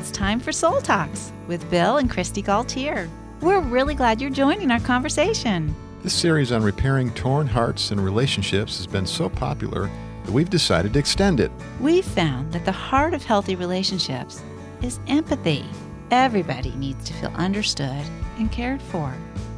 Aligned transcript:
It's 0.00 0.10
time 0.10 0.40
for 0.40 0.50
Soul 0.50 0.80
Talks 0.80 1.30
with 1.46 1.68
Bill 1.70 1.98
and 1.98 2.10
Kristi 2.10 2.42
Gaultiere. 2.42 3.06
We're 3.42 3.60
really 3.60 3.94
glad 3.94 4.18
you're 4.18 4.30
joining 4.30 4.70
our 4.70 4.80
conversation. 4.80 5.74
This 6.02 6.14
series 6.14 6.52
on 6.52 6.62
repairing 6.62 7.12
torn 7.12 7.46
hearts 7.46 7.90
and 7.90 8.02
relationships 8.02 8.78
has 8.78 8.86
been 8.86 9.04
so 9.04 9.28
popular 9.28 9.90
that 10.24 10.32
we've 10.32 10.48
decided 10.48 10.94
to 10.94 10.98
extend 10.98 11.38
it. 11.38 11.52
We've 11.80 12.02
found 12.02 12.50
that 12.54 12.64
the 12.64 12.72
heart 12.72 13.12
of 13.12 13.22
healthy 13.22 13.56
relationships 13.56 14.42
is 14.80 15.00
empathy. 15.06 15.66
Everybody 16.10 16.74
needs 16.76 17.04
to 17.04 17.12
feel 17.12 17.32
understood 17.34 18.02
and 18.38 18.50
cared 18.50 18.80
for. 18.80 19.10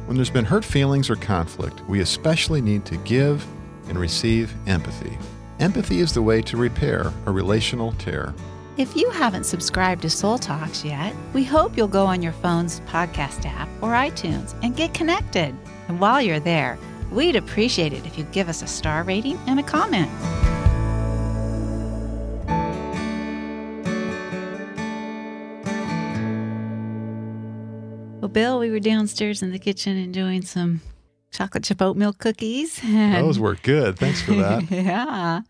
When 0.07 0.17
there's 0.17 0.29
been 0.29 0.43
hurt 0.43 0.65
feelings 0.65 1.09
or 1.09 1.15
conflict, 1.15 1.79
we 1.87 2.01
especially 2.01 2.59
need 2.59 2.83
to 2.87 2.97
give 2.97 3.47
and 3.87 3.97
receive 3.97 4.53
empathy. 4.67 5.17
Empathy 5.61 6.01
is 6.01 6.13
the 6.13 6.21
way 6.21 6.41
to 6.41 6.57
repair 6.57 7.13
a 7.27 7.31
relational 7.31 7.93
tear. 7.93 8.33
If 8.75 8.95
you 8.95 9.07
haven't 9.11 9.43
subscribed 9.43 10.01
to 10.01 10.09
Soul 10.09 10.39
Talks 10.39 10.83
yet, 10.83 11.13
we 11.33 11.43
hope 11.43 11.77
you'll 11.77 11.87
go 11.87 12.07
on 12.07 12.23
your 12.23 12.31
phone's 12.31 12.79
podcast 12.81 13.45
app 13.45 13.69
or 13.83 13.89
iTunes 13.89 14.55
and 14.63 14.75
get 14.75 14.95
connected. 14.95 15.55
And 15.87 15.99
while 15.99 16.19
you're 16.19 16.39
there, 16.39 16.79
we'd 17.11 17.35
appreciate 17.35 17.93
it 17.93 18.03
if 18.07 18.17
you 18.17 18.23
give 18.31 18.49
us 18.49 18.63
a 18.63 18.67
star 18.67 19.03
rating 19.03 19.37
and 19.45 19.59
a 19.59 19.63
comment. 19.63 20.09
Well, 28.21 28.29
Bill, 28.29 28.57
we 28.57 28.71
were 28.71 28.79
downstairs 28.79 29.43
in 29.43 29.51
the 29.51 29.59
kitchen 29.59 29.97
enjoying 29.97 30.41
some 30.41 30.81
chocolate 31.29 31.63
chip 31.63 31.79
oatmeal 31.79 32.13
cookies. 32.13 32.81
Those 32.81 33.37
were 33.37 33.53
good. 33.53 33.99
Thanks 33.99 34.23
for 34.23 34.31
that. 34.33 34.71
yeah. 34.71 35.41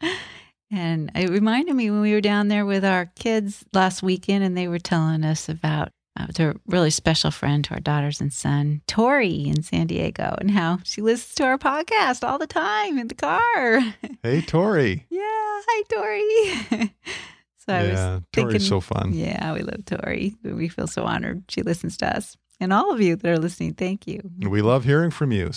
And 0.73 1.11
it 1.13 1.29
reminded 1.29 1.75
me 1.75 1.91
when 1.91 2.01
we 2.01 2.13
were 2.13 2.21
down 2.21 2.47
there 2.47 2.65
with 2.65 2.83
our 2.83 3.05
kids 3.15 3.63
last 3.73 4.01
weekend 4.01 4.43
and 4.43 4.57
they 4.57 4.67
were 4.67 4.79
telling 4.79 5.23
us 5.23 5.47
about 5.47 5.89
uh, 6.19 6.25
a 6.39 6.55
really 6.65 6.89
special 6.89 7.29
friend 7.29 7.63
to 7.65 7.75
our 7.75 7.79
daughters 7.79 8.19
and 8.19 8.33
son, 8.33 8.81
Tori 8.87 9.47
in 9.47 9.61
San 9.61 9.85
Diego, 9.85 10.35
and 10.39 10.49
how 10.49 10.79
she 10.83 11.01
listens 11.01 11.35
to 11.35 11.43
our 11.43 11.59
podcast 11.59 12.27
all 12.27 12.39
the 12.39 12.47
time 12.47 12.97
in 12.97 13.07
the 13.07 13.15
car. 13.15 13.81
Hey, 14.23 14.41
Tori. 14.41 15.05
yeah. 15.09 15.19
Hi, 15.21 15.83
Tori. 15.93 16.91
so 17.57 17.73
I 17.73 17.83
yeah, 17.83 18.13
was 18.15 18.21
thinking, 18.33 18.49
Tori's 18.53 18.67
so 18.67 18.79
fun. 18.79 19.13
yeah, 19.13 19.53
we 19.53 19.61
love 19.61 19.85
Tori. 19.85 20.33
We 20.43 20.69
feel 20.69 20.87
so 20.87 21.03
honored 21.03 21.43
she 21.49 21.61
listens 21.61 21.97
to 21.97 22.17
us. 22.17 22.35
And 22.59 22.73
all 22.73 22.91
of 22.91 23.01
you 23.01 23.15
that 23.15 23.29
are 23.29 23.37
listening, 23.37 23.73
thank 23.73 24.07
you. 24.07 24.21
We 24.39 24.61
love 24.61 24.85
hearing 24.85 25.11
from 25.11 25.31
you. 25.31 25.51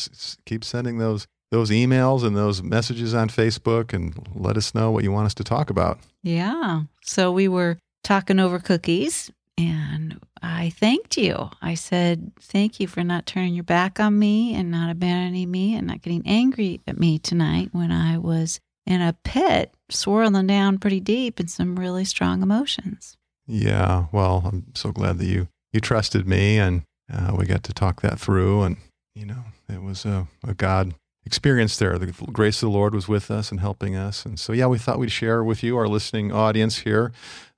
Keep 0.45 0.65
sending 0.65 0.99
those 0.99 1.27
those 1.51 1.71
emails 1.71 2.25
and 2.25 2.37
those 2.37 2.63
messages 2.63 3.15
on 3.15 3.29
Facebook 3.29 3.93
and 3.93 4.29
let 4.35 4.57
us 4.57 4.75
know 4.75 4.91
what 4.91 5.05
you 5.05 5.13
want 5.13 5.27
us 5.27 5.35
to 5.35 5.45
talk 5.45 5.71
about. 5.71 5.99
Yeah. 6.23 6.83
So 7.03 7.31
we 7.31 7.49
were 7.49 7.79
talking 8.03 8.41
over 8.41 8.59
cookies 8.59 9.31
and 9.59 10.21
I 10.43 10.71
thanked 10.71 11.17
you. 11.17 11.51
I 11.63 11.75
said, 11.75 12.33
Thank 12.41 12.79
you 12.79 12.87
for 12.87 13.03
not 13.03 13.27
turning 13.27 13.55
your 13.55 13.65
back 13.65 13.99
on 13.99 14.19
me 14.19 14.55
and 14.55 14.71
not 14.71 14.91
abandoning 14.91 15.51
me 15.51 15.75
and 15.75 15.87
not 15.87 16.03
getting 16.03 16.23
angry 16.27 16.81
at 16.87 16.99
me 16.99 17.19
tonight 17.19 17.71
when 17.73 17.91
I 17.91 18.19
was 18.19 18.61
in 18.87 19.01
a 19.01 19.17
pit 19.25 19.75
swirling 19.91 20.47
down 20.47 20.79
pretty 20.79 21.01
deep 21.01 21.41
in 21.41 21.49
some 21.49 21.79
really 21.79 22.05
strong 22.05 22.43
emotions. 22.43 23.17
Yeah, 23.47 24.07
well, 24.13 24.43
I'm 24.45 24.67
so 24.75 24.93
glad 24.93 25.19
that 25.19 25.27
you 25.27 25.49
you 25.73 25.81
trusted 25.81 26.27
me 26.27 26.59
and 26.59 26.83
uh, 27.13 27.35
we 27.37 27.47
got 27.47 27.63
to 27.65 27.73
talk 27.73 28.03
that 28.03 28.19
through 28.19 28.63
and 28.63 28.77
you 29.15 29.25
know, 29.25 29.45
it 29.69 29.83
was 29.83 30.05
a, 30.05 30.27
a 30.47 30.53
God 30.55 30.95
experience 31.27 31.77
there. 31.77 31.99
The 31.99 32.13
grace 32.33 32.63
of 32.63 32.69
the 32.71 32.79
Lord 32.79 32.95
was 32.95 33.09
with 33.09 33.31
us 33.31 33.51
and 33.51 33.61
helping 33.61 33.97
us. 33.97 34.25
And 34.25 34.39
so 34.39 34.53
yeah, 34.53 34.67
we 34.67 34.79
thought 34.79 34.99
we'd 34.99 35.11
share 35.11 35.45
with 35.45 35.63
you 35.63 35.77
our 35.77 35.89
listening 35.89 36.33
audience 36.33 36.79
here 36.79 37.13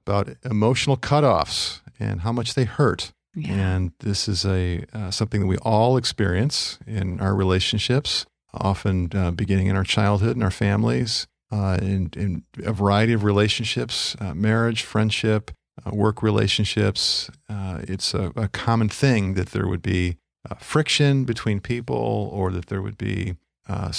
about 0.07 0.31
emotional 0.45 0.97
cutoffs 0.97 1.81
and 2.01 2.23
how 2.23 2.33
much 2.33 2.55
they 2.55 2.65
hurt. 2.65 3.13
Yeah. 3.35 3.53
And 3.53 3.93
this 4.01 4.27
is 4.27 4.45
a 4.45 4.85
uh, 4.93 5.11
something 5.11 5.43
that 5.43 5.47
we 5.47 5.59
all 5.59 5.97
experience 5.97 6.79
in 6.87 7.21
our 7.21 7.35
relationships, 7.35 8.27
often 8.53 9.11
uh, 9.15 9.31
beginning 9.31 9.67
in 9.67 9.77
our 9.77 9.85
childhood 9.85 10.35
and 10.35 10.43
our 10.43 10.51
families, 10.51 11.29
uh, 11.53 11.79
in, 11.81 12.11
in 12.17 12.45
a 12.65 12.73
variety 12.73 13.13
of 13.13 13.23
relationships, 13.23 14.17
uh, 14.21 14.35
marriage, 14.35 14.83
friendship, 14.83 15.51
uh, 15.87 15.95
work 15.95 16.23
relationships. 16.23 17.31
Uh, 17.49 17.81
it's 17.83 18.15
a, 18.15 18.33
a 18.35 18.49
common 18.49 18.89
thing 18.89 19.35
that 19.35 19.51
there 19.51 19.69
would 19.69 19.83
be 19.83 20.17
uh, 20.51 20.55
friction 20.57 21.25
between 21.25 21.61
people, 21.61 22.31
or 22.33 22.51
that 22.51 22.67
there 22.67 22.83
would 22.83 22.99
be 22.99 23.37
uh, 23.69 23.93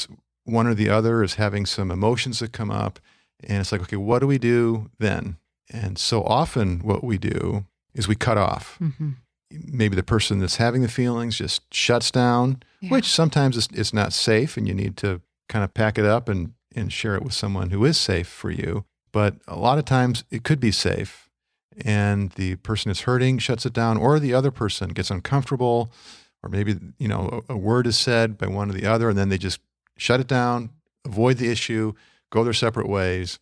one 0.45 0.67
or 0.67 0.73
the 0.73 0.89
other 0.89 1.23
is 1.23 1.35
having 1.35 1.65
some 1.65 1.91
emotions 1.91 2.39
that 2.39 2.51
come 2.51 2.71
up, 2.71 2.99
and 3.43 3.59
it's 3.59 3.71
like, 3.71 3.81
okay, 3.81 3.95
what 3.97 4.19
do 4.19 4.27
we 4.27 4.37
do 4.37 4.89
then? 4.99 5.37
And 5.71 5.97
so 5.99 6.23
often, 6.23 6.79
what 6.79 7.03
we 7.03 7.17
do 7.17 7.65
is 7.93 8.07
we 8.07 8.15
cut 8.15 8.37
off 8.37 8.77
hmm 8.77 9.11
maybe 9.51 9.95
the 9.95 10.03
person 10.03 10.37
that's 10.37 10.57
having 10.57 10.83
the 10.83 10.87
feelings 10.87 11.35
just 11.35 11.73
shuts 11.73 12.11
down, 12.11 12.61
Yeah. 12.81 12.91
which 12.91 13.05
sometimes 13.07 13.57
is, 13.57 13.67
is 13.73 13.91
not 13.91 14.13
safe 14.13 14.57
and 14.57 14.67
you 14.67 14.75
need 14.75 14.95
to 14.97 15.21
kind 15.47 15.63
of 15.65 15.73
pack 15.73 15.97
it 15.97 16.05
up 16.05 16.29
and, 16.29 16.53
and 16.75 16.93
share 16.93 17.15
it 17.15 17.23
with 17.23 17.33
someone 17.33 17.71
who 17.71 17.83
is 17.83 17.97
safe 17.97 18.27
for 18.27 18.51
you. 18.51 18.85
But 19.11 19.37
a 19.47 19.55
lot 19.57 19.79
of 19.79 19.85
times 19.85 20.23
it 20.29 20.43
could 20.43 20.59
be 20.59 20.69
safe 20.71 21.31
and 21.83 22.29
the 22.33 22.57
person 22.57 22.91
is 22.91 23.01
hurting 23.01 23.39
shuts 23.39 23.65
it 23.65 23.73
down 23.73 23.97
or 23.97 24.19
the 24.19 24.35
other 24.35 24.51
person 24.51 24.89
gets 24.89 25.09
uncomfortable 25.09 25.91
or 26.43 26.49
maybe, 26.49 26.77
you 26.97 27.07
know, 27.07 27.43
a, 27.49 27.53
a 27.53 27.57
word 27.57 27.87
is 27.87 27.97
said 27.97 28.37
by 28.37 28.47
one 28.47 28.69
or 28.69 28.73
the 28.73 28.85
other 28.85 29.09
and 29.09 29.17
then 29.17 29.29
they 29.29 29.37
just 29.37 29.59
shut 29.97 30.19
it 30.19 30.27
down, 30.27 30.69
avoid 31.05 31.37
the 31.37 31.49
issue, 31.49 31.93
go 32.29 32.43
their 32.43 32.53
separate 32.53 32.87
ways. 32.87 33.39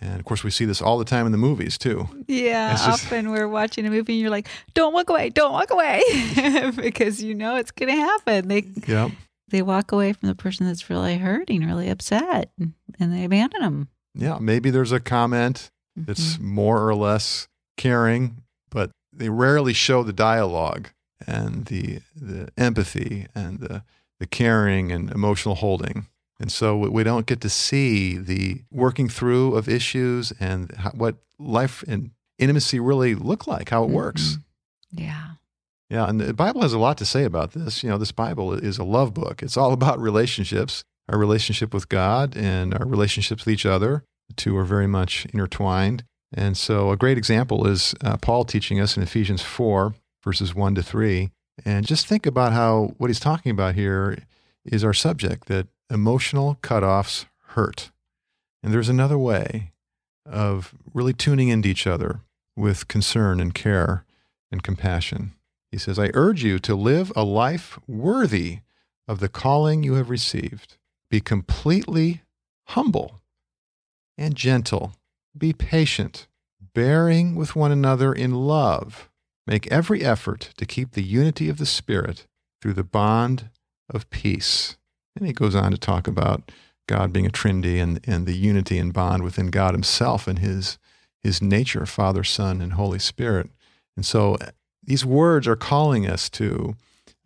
And 0.00 0.18
of 0.18 0.24
course, 0.24 0.42
we 0.42 0.50
see 0.50 0.64
this 0.64 0.82
all 0.82 0.98
the 0.98 1.04
time 1.04 1.26
in 1.26 1.32
the 1.32 1.38
movies 1.38 1.78
too. 1.78 2.08
Yeah, 2.26 2.72
just- 2.72 2.88
often 2.88 3.30
we're 3.30 3.48
watching 3.48 3.86
a 3.86 3.90
movie 3.90 4.14
and 4.14 4.20
you're 4.20 4.30
like, 4.30 4.48
"Don't 4.74 4.92
walk 4.92 5.08
away, 5.08 5.30
don't 5.30 5.52
walk 5.52 5.70
away," 5.70 6.02
because 6.76 7.22
you 7.22 7.34
know 7.34 7.56
it's 7.56 7.70
going 7.70 7.94
to 7.94 8.00
happen. 8.00 8.48
They 8.48 8.64
Yep. 8.86 9.12
they 9.48 9.62
walk 9.62 9.92
away 9.92 10.12
from 10.12 10.28
the 10.28 10.34
person 10.34 10.66
that's 10.66 10.90
really 10.90 11.18
hurting, 11.18 11.64
really 11.64 11.88
upset, 11.88 12.50
and 12.58 13.12
they 13.12 13.24
abandon 13.24 13.60
them. 13.60 13.88
Yeah. 14.14 14.38
Maybe 14.40 14.70
there's 14.70 14.92
a 14.92 15.00
comment 15.00 15.70
that's 15.94 16.34
mm-hmm. 16.34 16.48
more 16.48 16.86
or 16.86 16.94
less 16.94 17.46
caring, 17.76 18.42
but 18.70 18.90
they 19.12 19.28
rarely 19.28 19.72
show 19.72 20.02
the 20.02 20.12
dialogue 20.12 20.90
and 21.26 21.66
the 21.66 22.00
the 22.14 22.48
empathy 22.56 23.26
and 23.34 23.60
the 23.60 23.82
the 24.18 24.26
caring 24.26 24.90
and 24.92 25.10
emotional 25.10 25.56
holding. 25.56 26.06
And 26.40 26.50
so 26.50 26.76
we- 26.76 27.04
don't 27.04 27.26
get 27.26 27.40
to 27.42 27.48
see 27.50 28.16
the 28.18 28.62
working 28.70 29.08
through 29.08 29.54
of 29.54 29.68
issues 29.68 30.32
and 30.40 30.70
how, 30.76 30.90
what 30.90 31.16
life 31.38 31.84
and 31.88 32.10
intimacy 32.38 32.80
really 32.80 33.14
look 33.14 33.46
like, 33.46 33.68
how 33.70 33.84
it 33.84 33.90
works. 33.90 34.38
Mhm. 34.38 35.00
Yeah. 35.00 35.24
Yeah, 35.88 36.08
and 36.08 36.20
the 36.20 36.34
Bible 36.34 36.62
has 36.62 36.72
a 36.72 36.78
lot 36.78 36.98
to 36.98 37.04
say 37.06 37.24
about 37.24 37.52
this. 37.52 37.82
You 37.84 37.90
know, 37.90 37.98
this 37.98 38.10
Bible 38.12 38.52
is 38.52 38.76
a 38.78 38.84
love 38.84 39.14
book. 39.14 39.42
It's 39.42 39.56
all 39.56 39.72
about 39.80 39.98
relationships, 40.00 40.82
our 41.08 41.18
relationship 41.18 41.72
with 41.72 41.88
God 41.88 42.36
and 42.36 42.74
our 42.74 42.84
relationships 42.86 43.44
with 43.44 43.52
each 43.52 43.64
other. 43.66 44.02
The 44.28 44.34
two 44.34 44.56
are 44.56 44.64
very 44.64 44.86
much 44.88 45.26
intertwined. 45.32 46.04
And 46.34 46.56
so, 46.56 46.90
a 46.90 46.96
great 46.96 47.16
example 47.18 47.66
is 47.68 47.94
uh, 48.02 48.16
Paul 48.16 48.44
teaching 48.44 48.80
us 48.80 48.96
in 48.96 49.02
Ephesians 49.02 49.42
4, 49.42 49.94
verses 50.26 50.56
1 50.56 50.74
to 50.74 50.82
3. 50.82 51.30
And 51.64 51.86
just 51.86 52.06
think 52.06 52.26
about 52.26 52.52
how 52.52 52.94
what 52.98 53.08
he's 53.08 53.20
talking 53.20 53.52
about 53.52 53.76
here 53.76 54.18
is 54.64 54.82
our 54.82 54.92
subject 54.92 55.46
that 55.46 55.68
emotional 55.88 56.58
cutoffs 56.62 57.26
hurt. 57.50 57.92
And 58.60 58.74
there's 58.74 58.88
another 58.88 59.16
way 59.16 59.70
of 60.26 60.74
really 60.92 61.12
tuning 61.12 61.48
into 61.48 61.68
each 61.68 61.86
other 61.86 62.22
with 62.56 62.88
concern 62.88 63.38
and 63.38 63.54
care 63.54 64.04
and 64.50 64.64
compassion. 64.64 65.34
He 65.70 65.78
says, 65.78 65.96
I 65.96 66.10
urge 66.12 66.42
you 66.42 66.58
to 66.58 66.74
live 66.74 67.12
a 67.14 67.22
life 67.22 67.78
worthy 67.86 68.58
of 69.06 69.20
the 69.20 69.28
calling 69.28 69.84
you 69.84 69.94
have 69.94 70.10
received. 70.10 70.76
Be 71.08 71.20
completely 71.20 72.22
humble 72.64 73.20
and 74.18 74.34
gentle. 74.34 74.92
Be 75.38 75.52
patient, 75.52 76.26
bearing 76.74 77.36
with 77.36 77.54
one 77.54 77.70
another 77.70 78.12
in 78.12 78.32
love. 78.32 79.08
Make 79.46 79.66
every 79.68 80.02
effort 80.04 80.50
to 80.56 80.66
keep 80.66 80.92
the 80.92 81.02
unity 81.02 81.48
of 81.48 81.58
the 81.58 81.66
Spirit 81.66 82.26
through 82.60 82.74
the 82.74 82.84
bond 82.84 83.50
of 83.88 84.10
peace. 84.10 84.76
And 85.16 85.26
he 85.26 85.32
goes 85.32 85.54
on 85.54 85.70
to 85.70 85.78
talk 85.78 86.08
about 86.08 86.50
God 86.88 87.12
being 87.12 87.26
a 87.26 87.30
Trinity 87.30 87.78
and, 87.78 88.00
and 88.04 88.26
the 88.26 88.36
unity 88.36 88.78
and 88.78 88.92
bond 88.92 89.22
within 89.22 89.48
God 89.48 89.74
Himself 89.74 90.26
and 90.26 90.38
His, 90.38 90.78
His 91.22 91.42
nature, 91.42 91.86
Father, 91.86 92.24
Son, 92.24 92.60
and 92.60 92.74
Holy 92.74 92.98
Spirit. 92.98 93.50
And 93.96 94.04
so 94.06 94.34
uh, 94.36 94.50
these 94.82 95.04
words 95.04 95.48
are 95.48 95.56
calling 95.56 96.06
us 96.06 96.28
to 96.30 96.76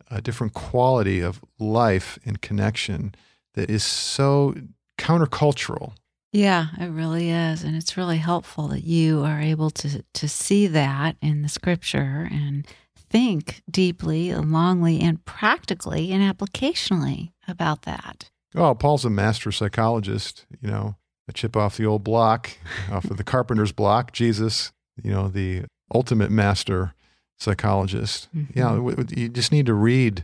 a 0.09 0.21
different 0.21 0.53
quality 0.53 1.21
of 1.21 1.41
life 1.59 2.17
and 2.25 2.41
connection 2.41 3.13
that 3.53 3.69
is 3.69 3.83
so 3.83 4.55
countercultural. 4.97 5.93
Yeah, 6.31 6.67
it 6.79 6.87
really 6.87 7.29
is. 7.29 7.63
And 7.63 7.75
it's 7.75 7.97
really 7.97 8.17
helpful 8.17 8.67
that 8.69 8.83
you 8.83 9.23
are 9.23 9.41
able 9.41 9.69
to, 9.71 10.03
to 10.13 10.29
see 10.29 10.67
that 10.67 11.17
in 11.21 11.41
the 11.41 11.49
scripture 11.49 12.27
and 12.31 12.65
think 12.95 13.61
deeply, 13.69 14.29
and 14.29 14.45
longly, 14.45 15.01
and 15.03 15.23
practically 15.25 16.11
and 16.13 16.23
applicationally 16.23 17.31
about 17.47 17.81
that. 17.81 18.29
Oh, 18.55 18.73
Paul's 18.73 19.03
a 19.03 19.09
master 19.09 19.51
psychologist, 19.51 20.45
you 20.61 20.69
know, 20.69 20.95
a 21.27 21.33
chip 21.33 21.57
off 21.57 21.75
the 21.75 21.85
old 21.85 22.03
block, 22.05 22.51
off 22.91 23.05
of 23.05 23.17
the 23.17 23.23
carpenter's 23.25 23.73
block. 23.73 24.13
Jesus, 24.13 24.71
you 25.03 25.11
know, 25.11 25.27
the 25.27 25.63
ultimate 25.93 26.31
master 26.31 26.93
psychologist. 27.37 28.29
Mhm. 28.33 28.55
Yeah, 28.55 29.15
you 29.21 29.27
just 29.27 29.51
need 29.51 29.65
to 29.65 29.73
read 29.73 30.23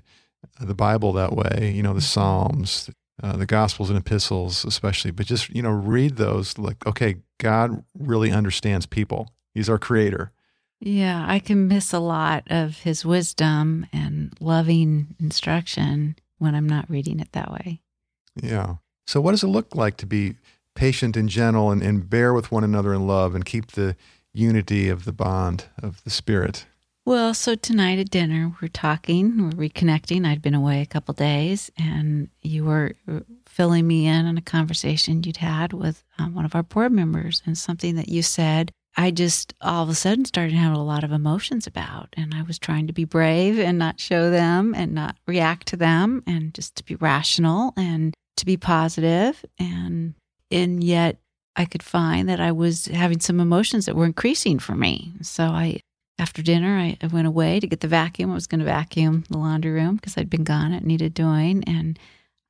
the 0.60 0.76
Bible 0.76 1.12
that 1.14 1.34
way. 1.34 1.74
You 1.76 1.84
know, 1.84 1.94
the 1.94 2.00
Mm-hmm. 2.00 2.06
Psalms, 2.06 2.90
uh, 3.22 3.36
the 3.36 3.46
Gospels 3.46 3.90
and 3.90 3.98
Epistles, 3.98 4.64
especially. 4.66 5.12
But 5.12 5.26
just 5.26 5.50
you 5.50 5.62
know, 5.62 5.72
read 5.72 6.18
those. 6.18 6.58
Like, 6.58 6.86
okay, 6.86 7.18
God 7.40 7.84
really 7.98 8.32
understands 8.32 8.86
people. 8.86 9.32
He's 9.54 9.70
our 9.70 9.80
Creator. 9.80 10.32
Yeah, 10.80 11.26
I 11.28 11.40
can 11.40 11.68
miss 11.68 11.92
a 11.92 12.00
lot 12.00 12.44
of 12.48 12.80
his 12.80 13.04
wisdom 13.04 13.88
and 13.92 14.34
loving 14.40 15.16
instruction 15.20 16.16
when 16.38 16.54
I'm 16.54 16.70
not 16.70 16.90
reading 16.90 17.20
it 17.20 17.32
that 17.32 17.52
way. 17.52 17.82
Yeah. 18.36 18.76
So, 19.08 19.20
what 19.20 19.32
does 19.32 19.44
it 19.44 19.48
look 19.48 19.76
like 19.76 19.98
to 19.98 20.06
be 20.06 20.36
patient 20.76 21.18
and 21.18 21.28
gentle 21.28 21.72
and, 21.72 21.82
and 21.82 22.08
bear 22.08 22.34
with 22.34 22.52
one 22.52 22.64
another 22.64 22.94
in 22.94 23.08
love 23.08 23.34
and 23.34 23.44
keep 23.44 23.72
the 23.72 23.96
unity 24.34 24.90
of 24.90 25.06
the 25.06 25.12
bond 25.12 25.66
of 25.82 26.04
the 26.04 26.12
Spirit? 26.12 26.68
Well, 27.08 27.34
so 27.34 27.56
tonight 27.56 28.00
at 28.00 28.10
dinner, 28.10 28.54
we're 28.62 28.68
talking, 28.68 29.42
we're 29.42 29.70
reconnecting. 29.70 30.28
I'd 30.28 30.42
been 30.42 30.54
away 30.54 30.82
a 30.82 30.86
couple 30.86 31.14
days, 31.14 31.72
and 31.78 32.28
you 32.42 32.66
were 32.66 32.96
uh, 33.10 33.22
filling 33.46 33.88
me 33.88 34.08
in 34.08 34.26
on 34.26 34.38
a 34.38 34.42
conversation 34.42 35.24
you'd 35.24 35.38
had 35.38 35.72
with 35.72 36.04
um, 36.20 36.36
one 36.36 36.44
of 36.44 36.54
our 36.54 36.64
board 36.64 36.92
members, 36.92 37.42
and 37.46 37.58
something 37.58 37.96
that 37.96 38.10
you 38.10 38.22
said. 38.22 38.74
I 38.98 39.12
just 39.12 39.54
all 39.62 39.84
of 39.84 39.90
a 39.90 39.96
sudden 39.96 40.26
started 40.26 40.52
having 40.52 40.78
a 40.78 40.84
lot 40.84 41.06
of 41.06 41.14
emotions 41.14 41.66
about, 41.66 42.10
and 42.18 42.34
I 42.34 42.42
was 42.42 42.60
trying 42.60 42.88
to 42.88 42.94
be 42.94 43.06
brave 43.06 43.58
and 43.58 43.80
not 43.80 44.02
show 44.02 44.30
them 44.30 44.76
and 44.76 44.94
not 44.94 45.16
react 45.26 45.68
to 45.68 45.78
them, 45.78 46.24
and 46.28 46.54
just 46.54 46.76
to 46.76 46.84
be 46.84 46.96
rational 46.96 47.72
and 47.78 48.14
to 48.36 48.46
be 48.46 48.58
positive, 48.58 49.46
and 49.58 50.14
and 50.52 50.84
yet 50.84 51.22
I 51.56 51.64
could 51.64 51.84
find 51.84 52.28
that 52.28 52.42
I 52.42 52.52
was 52.52 52.88
having 52.88 53.22
some 53.22 53.40
emotions 53.40 53.86
that 53.86 53.96
were 53.96 54.06
increasing 54.06 54.60
for 54.60 54.76
me. 54.76 55.14
So 55.22 55.46
I 55.46 55.80
after 56.20 56.42
dinner, 56.42 56.78
I, 56.78 56.98
I 57.02 57.08
went 57.08 57.28
away 57.28 57.60
to 57.60 57.68
get 57.68 57.82
the 57.82 57.88
vacuum. 57.88 58.32
I 58.32 58.34
was 58.36 58.48
going 58.48 58.60
to 58.60 58.66
vacuum 58.66 59.24
the 59.30 59.38
laundry 59.38 59.72
room 59.72 59.96
because 59.96 60.18
I'd 60.18 60.30
been 60.30 60.44
gone. 60.44 60.74
It 60.74 60.84
needed 60.84 61.14
doing. 61.14 61.64
And 61.66 61.98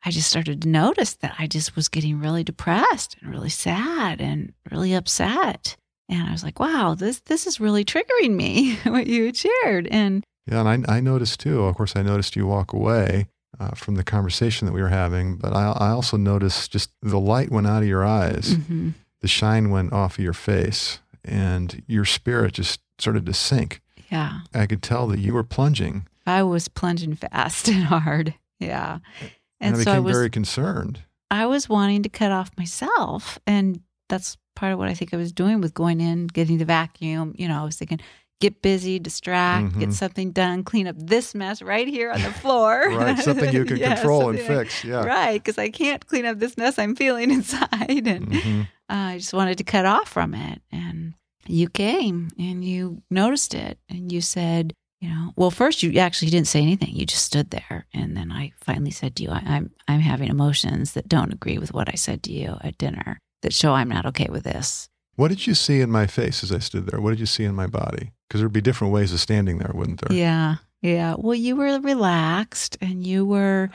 I 0.06 0.12
just 0.12 0.30
started 0.30 0.62
to 0.62 0.68
notice 0.70 1.16
that 1.16 1.36
I 1.38 1.48
just 1.48 1.76
was 1.76 1.90
getting 1.90 2.20
really 2.20 2.44
depressed 2.44 3.18
and 3.22 3.30
really 3.30 3.50
sad 3.50 4.22
and 4.22 4.54
really 4.72 4.94
upset. 4.94 5.76
And 6.10 6.28
I 6.30 6.32
was 6.32 6.44
like, 6.44 6.60
wow, 6.60 6.96
this, 6.98 7.20
this 7.22 7.46
is 7.46 7.60
really 7.60 7.84
triggering 7.84 8.36
me, 8.36 8.76
what 8.84 9.08
you 9.08 9.26
had 9.26 9.36
shared. 9.36 9.88
And 9.92 10.24
Yeah, 10.50 10.66
and 10.66 10.86
I, 10.88 10.98
I 10.98 11.00
noticed 11.02 11.40
too. 11.42 11.64
Of 11.64 11.76
course, 11.76 11.96
I 11.96 12.04
noticed 12.04 12.36
you 12.38 12.48
walk 12.48 12.72
away 12.72 13.28
uh, 13.60 13.72
from 13.72 13.96
the 13.96 14.04
conversation 14.04 14.66
that 14.68 14.72
we 14.74 14.82
were 14.82 14.88
having, 14.90 15.36
but 15.36 15.52
I, 15.54 15.72
I 15.72 15.90
also 15.90 16.16
noticed 16.16 16.72
just 16.72 16.92
the 17.02 17.20
light 17.20 17.52
went 17.52 17.68
out 17.68 17.82
of 17.82 17.88
your 17.90 18.06
eyes, 18.06 18.56
Mhm. 18.56 18.94
the 19.22 19.28
shine 19.28 19.72
went 19.72 19.92
off 19.92 20.18
of 20.20 20.24
your 20.24 20.34
face, 20.34 21.00
and 21.28 21.84
your 21.88 22.06
spirit 22.06 22.54
just 22.54 22.80
started 22.98 23.26
to 23.26 23.34
sink. 23.34 23.82
yeah, 24.10 24.40
I 24.54 24.66
could 24.66 24.82
tell 24.82 25.08
that 25.08 25.20
you 25.20 25.34
were 25.34 25.44
plunging, 25.44 26.08
I 26.26 26.44
was 26.44 26.68
plunging 26.68 27.16
fast 27.16 27.68
and 27.74 27.84
hard. 27.84 28.34
Yeah. 28.60 29.00
and, 29.22 29.32
And 29.60 29.76
I 29.76 29.84
so 29.84 29.92
I 29.92 29.96
became 29.96 30.04
was 30.06 30.16
very 30.16 30.30
concerned. 30.30 31.02
I 31.30 31.46
was 31.46 31.68
wanting 31.70 32.04
to 32.04 32.10
cut 32.10 32.32
off 32.32 32.50
myself. 32.58 33.38
And 33.46 33.82
that's 34.10 34.38
part 34.56 34.72
of 34.74 34.80
what 34.80 34.88
I 34.90 34.94
think 34.94 35.14
I 35.14 35.18
was 35.18 35.32
doing 35.32 35.62
with 35.62 35.74
going 35.74 36.00
in, 36.02 36.28
getting 36.28 36.58
the 36.58 36.66
vacuum. 36.66 37.36
You 37.38 37.48
know, 37.50 37.62
I 37.62 37.66
was 37.66 37.76
thinking, 37.76 38.00
get 38.40 38.62
busy, 38.62 38.98
distract, 39.00 39.74
Mhm. 39.74 39.80
get 39.80 39.94
something 39.94 40.32
done, 40.32 40.64
clean 40.64 40.88
up 40.88 40.96
this 40.98 41.36
mess 41.36 41.62
right 41.62 41.88
here 41.88 42.12
on 42.12 42.22
the 42.22 42.32
floor. 42.32 42.82
Right, 42.96 43.18
something 43.20 43.52
you 43.54 43.66
can 43.70 43.78
Yeah, 43.78 43.96
control 43.96 44.30
and 44.30 44.40
fix. 44.40 44.84
Yeah. 44.84 45.04
Right, 45.06 45.44
because 45.44 45.58
I 45.58 45.70
can't 45.70 46.06
clean 46.08 46.26
up 46.26 46.40
this 46.40 46.56
mess 46.58 46.80
I'm 46.80 46.96
feeling 46.96 47.30
inside. 47.32 48.08
And 48.08 48.34
hmm 48.34 48.62
uh, 48.90 48.94
I 48.94 49.18
just 49.18 49.34
wanted 49.34 49.58
to 49.58 49.64
cut 49.64 49.86
off 49.86 50.10
from 50.10 50.34
it. 50.34 50.62
And 50.72 51.14
you 51.46 51.70
came 51.70 52.30
and 52.38 52.64
you 52.64 53.02
noticed 53.10 53.54
it 53.54 53.80
and 53.90 54.12
you 54.12 54.22
said, 54.22 54.74
you 55.02 55.10
know, 55.10 55.32
well, 55.36 55.52
first 55.52 55.84
you 55.84 55.98
actually 56.00 56.32
didn't 56.32 56.48
say 56.48 56.62
anything. 56.62 56.96
You 56.96 57.06
just 57.06 57.26
stood 57.26 57.52
there, 57.52 57.86
and 57.94 58.18
then 58.18 58.32
I 58.32 58.52
finally 58.60 58.90
said 58.90 59.16
to 59.16 59.24
you, 59.24 59.30
I, 59.30 59.44
"I'm 59.46 59.70
I'm 59.88 60.00
having 60.00 60.28
emotions 60.28 60.94
that 60.94 61.08
don't 61.08 61.32
agree 61.32 61.60
with 61.60 61.72
what 61.72 61.88
I 61.88 61.96
said 61.96 62.24
to 62.24 62.34
you 62.34 62.58
at 62.62 62.80
dinner 62.80 63.20
that 63.44 63.54
show 63.54 63.74
I'm 63.74 63.90
not 63.90 64.08
okay 64.08 64.28
with 64.28 64.44
this." 64.44 64.90
What 65.16 65.28
did 65.28 65.46
you 65.46 65.54
see 65.54 65.82
in 65.82 65.92
my 65.92 66.08
face 66.08 66.44
as 66.44 66.52
I 66.52 66.60
stood 66.60 66.88
there? 66.88 67.00
What 67.00 67.12
did 67.12 67.20
you 67.20 67.28
see 67.28 67.44
in 67.44 67.56
my 67.56 67.68
body? 67.68 68.14
Because 68.28 68.42
there'd 68.42 68.54
be 68.54 68.62
different 68.62 68.94
ways 68.94 69.14
of 69.14 69.20
standing 69.20 69.60
there, 69.60 69.72
wouldn't 69.74 70.02
there? 70.02 70.18
Yeah, 70.18 70.56
yeah. 70.82 71.16
Well, 71.18 71.36
you 71.36 71.56
were 71.56 71.80
relaxed 71.80 72.78
and 72.82 73.06
you 73.06 73.24
were 73.24 73.70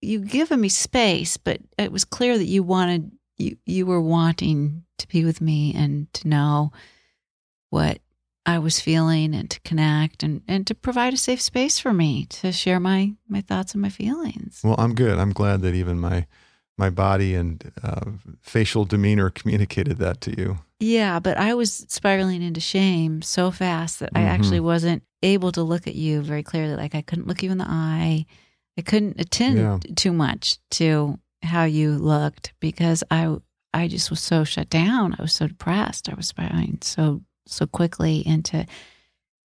you 0.00 0.20
given 0.20 0.62
me 0.62 0.70
space, 0.70 1.36
but 1.36 1.60
it 1.78 1.92
was 1.92 2.04
clear 2.04 2.38
that 2.38 2.44
you 2.44 2.62
wanted 2.62 3.10
you 3.38 3.56
you 3.66 3.86
were 3.86 4.00
wanting 4.00 4.84
to 4.98 5.08
be 5.08 5.24
with 5.24 5.40
me 5.40 5.72
and 5.74 6.12
to 6.14 6.28
know 6.28 6.72
what 7.70 7.98
I 8.46 8.58
was 8.58 8.78
feeling 8.80 9.34
and 9.34 9.50
to 9.50 9.60
connect 9.60 10.22
and, 10.22 10.42
and 10.46 10.66
to 10.66 10.74
provide 10.74 11.14
a 11.14 11.16
safe 11.16 11.40
space 11.40 11.78
for 11.78 11.92
me 11.92 12.26
to 12.26 12.52
share 12.52 12.78
my 12.80 13.14
my 13.28 13.40
thoughts 13.40 13.72
and 13.72 13.82
my 13.82 13.88
feelings. 13.88 14.60
Well, 14.62 14.76
I'm 14.78 14.94
good. 14.94 15.18
I'm 15.18 15.32
glad 15.32 15.62
that 15.62 15.74
even 15.74 15.98
my 15.98 16.26
my 16.76 16.90
body 16.90 17.34
and 17.34 17.72
uh, 17.82 18.10
facial 18.42 18.84
demeanor 18.84 19.30
communicated 19.30 19.98
that 19.98 20.20
to 20.22 20.36
you. 20.36 20.58
Yeah, 20.80 21.20
but 21.20 21.36
I 21.38 21.54
was 21.54 21.86
spiraling 21.88 22.42
into 22.42 22.60
shame 22.60 23.22
so 23.22 23.50
fast 23.52 24.00
that 24.00 24.10
I 24.14 24.20
Mhm. 24.22 24.28
actually 24.28 24.60
wasn't 24.60 25.04
able 25.22 25.52
to 25.52 25.62
look 25.62 25.86
at 25.86 25.94
you 25.94 26.20
very 26.20 26.42
clearly. 26.42 26.74
Like 26.76 26.94
I 26.94 27.00
couldn't 27.02 27.26
look 27.28 27.42
you 27.42 27.50
in 27.52 27.58
the 27.58 27.66
eye. 27.68 28.26
I 28.76 28.82
couldn't 28.82 29.20
attend 29.20 29.56
Yeah. 29.56 29.78
too 29.94 30.12
much 30.12 30.58
to 30.72 31.18
how 31.44 31.64
you 31.64 31.92
looked 31.92 32.52
because 32.60 33.04
I 33.10 33.36
I 33.72 33.88
just 33.88 34.10
was 34.10 34.20
so 34.20 34.44
shut 34.44 34.70
down. 34.70 35.16
I 35.18 35.22
was 35.22 35.32
so 35.32 35.48
depressed. 35.48 36.08
I 36.08 36.14
was 36.14 36.28
spiraling 36.28 36.78
so 36.82 37.22
so 37.46 37.66
quickly 37.66 38.26
into 38.26 38.66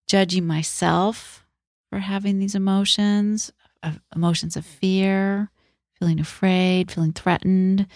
judging 0.07 0.45
myself 0.47 1.45
for 1.89 1.99
having 1.99 2.39
these 2.39 2.55
emotions, 2.55 3.51
of 3.83 3.99
emotions 4.15 4.55
of 4.55 4.65
fear, 4.65 5.49
feeling 5.97 6.19
afraid, 6.19 6.91
feeling 6.91 7.13
threatened, 7.13 7.87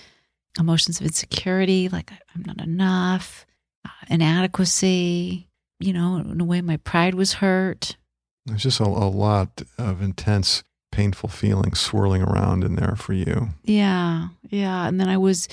emotions 0.59 0.99
of 0.99 1.05
insecurity, 1.05 1.89
like 1.89 2.11
I'm 2.35 2.43
not 2.45 2.61
enough, 2.61 3.45
uh, 3.85 3.89
inadequacy. 4.09 5.49
You 5.79 5.93
know, 5.93 6.17
in 6.17 6.39
a 6.39 6.45
way, 6.45 6.61
my 6.61 6.77
pride 6.77 7.15
was 7.15 7.33
hurt. 7.33 7.97
There's 8.45 8.63
just 8.63 8.79
a, 8.79 8.83
a 8.83 9.09
lot 9.09 9.61
of 9.77 10.01
intense, 10.01 10.63
painful 10.93 11.29
feelings 11.29 11.79
swirling 11.79 12.21
around 12.21 12.63
in 12.63 12.75
there 12.75 12.95
for 12.95 13.13
you. 13.13 13.49
Yeah, 13.63 14.27
yeah. 14.49 14.87
And 14.87 14.99
then 14.99 15.09
I 15.09 15.17
was, 15.17 15.49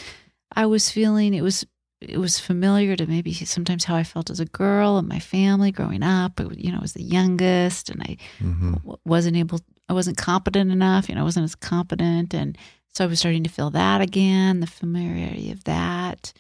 I 0.55 0.67
was 0.67 0.91
feeling 0.91 1.33
it 1.33 1.41
was, 1.41 1.67
it 2.01 2.19
was 2.19 2.39
familiar 2.39 2.95
to 2.97 3.07
maybe 3.07 3.33
sometimes 3.33 3.85
how 3.85 3.97
I 3.97 4.05
felt 4.05 4.31
as 4.31 4.41
a 4.41 4.45
girl 4.45 4.99
in 4.99 5.09
my 5.09 5.19
family 5.19 5.73
growing 5.73 6.03
up. 6.03 6.39
I, 6.39 6.45
you 6.57 6.71
know, 6.71 6.79
I 6.79 6.83
was 6.83 6.93
the 6.93 7.03
youngest, 7.03 7.91
and 7.91 8.03
I 8.03 8.17
hmm 8.39 8.75
wasn't 9.05 9.37
able, 9.37 9.61
I 9.89 9.93
wasn't 9.93 10.17
competent 10.17 10.71
enough. 10.71 11.09
You 11.09 11.15
know, 11.15 11.23
I 11.23 11.25
wasn't 11.25 11.45
as 11.45 11.55
competent, 11.55 12.35
and 12.35 12.57
so 12.93 13.05
I 13.05 13.07
was 13.07 13.19
starting 13.19 13.45
to 13.45 13.51
feel 13.51 13.71
that 13.71 14.01
again, 14.01 14.61
the 14.61 14.67
familiarity 14.67 15.51
of 15.53 15.65
that. 15.65 16.33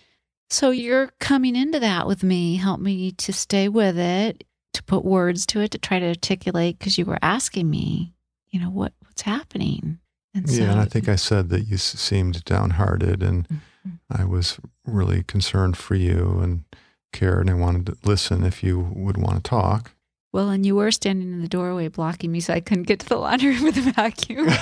So 0.51 0.71
you're 0.71 1.11
coming 1.21 1.57
into 1.57 1.81
that 1.81 2.07
with 2.07 2.23
me, 2.23 2.57
help 2.57 2.81
me 2.81 3.13
to 3.13 3.33
stay 3.33 3.69
with 3.69 3.99
it, 3.99 4.45
to 4.75 4.83
put 4.83 5.05
words 5.05 5.47
to 5.47 5.61
it, 5.61 5.71
to 5.73 5.79
try 5.79 5.99
to 5.99 6.09
articulate, 6.09 6.79
because 6.79 6.99
you 6.99 7.05
were 7.05 7.19
asking 7.23 7.69
me, 7.71 8.15
you 8.51 8.61
know, 8.61 8.71
what 8.71 8.93
what's 9.01 9.23
happening. 9.23 9.99
And 10.35 10.49
so, 10.49 10.63
Yeah, 10.63 10.71
and 10.73 10.81
I 10.81 10.85
think 10.85 11.09
I 11.09 11.17
said 11.17 11.49
that 11.49 11.63
you 11.67 11.77
seemed 11.77 12.45
downhearted, 12.45 13.23
and 13.23 13.49
Mhm. 13.49 13.99
I 14.11 14.25
was 14.25 14.59
really 14.87 15.23
concerned 15.25 15.77
for 15.77 15.95
you 15.97 16.39
and 16.41 16.65
cared, 17.13 17.49
and 17.49 17.51
I 17.51 17.55
wanted 17.55 17.87
to 17.87 17.97
listen 18.05 18.45
if 18.45 18.63
you 18.63 18.79
would 18.79 19.17
want 19.17 19.37
to 19.37 19.43
talk. 19.49 19.93
well, 20.33 20.49
and 20.51 20.65
you 20.65 20.77
were 20.77 20.93
standing 20.93 21.33
in 21.33 21.43
the 21.43 21.49
doorway 21.49 21.89
blocking 21.89 22.31
me, 22.31 22.39
so 22.39 22.55
I 22.55 22.61
couldn't 22.61 22.85
get 22.85 23.01
to 23.01 23.09
the 23.09 23.17
laundry 23.17 23.51
room 23.55 23.65
with 23.65 23.75
the 23.75 23.91
vacuum. 23.91 24.47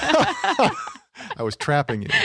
I 1.37 1.43
was 1.43 1.57
trapping 1.57 2.03
you. 2.03 2.09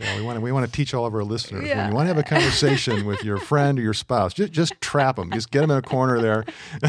Yeah, 0.00 0.16
we 0.16 0.22
want 0.22 0.36
to 0.36 0.40
we 0.40 0.52
want 0.52 0.64
to 0.64 0.70
teach 0.70 0.94
all 0.94 1.06
of 1.06 1.14
our 1.14 1.24
listeners 1.24 1.62
when 1.62 1.68
Yeah. 1.70 1.88
you 1.88 1.94
want 1.94 2.04
to 2.04 2.14
have 2.14 2.18
a 2.18 2.22
conversation 2.22 3.04
with 3.04 3.24
your 3.24 3.38
friend 3.38 3.80
or 3.80 3.82
your 3.82 3.94
spouse, 3.94 4.32
just 4.32 4.52
just 4.52 4.80
trap 4.80 5.16
them, 5.16 5.32
just 5.32 5.50
get 5.50 5.62
them 5.62 5.72
in 5.72 5.78
a 5.78 5.82
corner 5.82 6.20
there. 6.20 6.44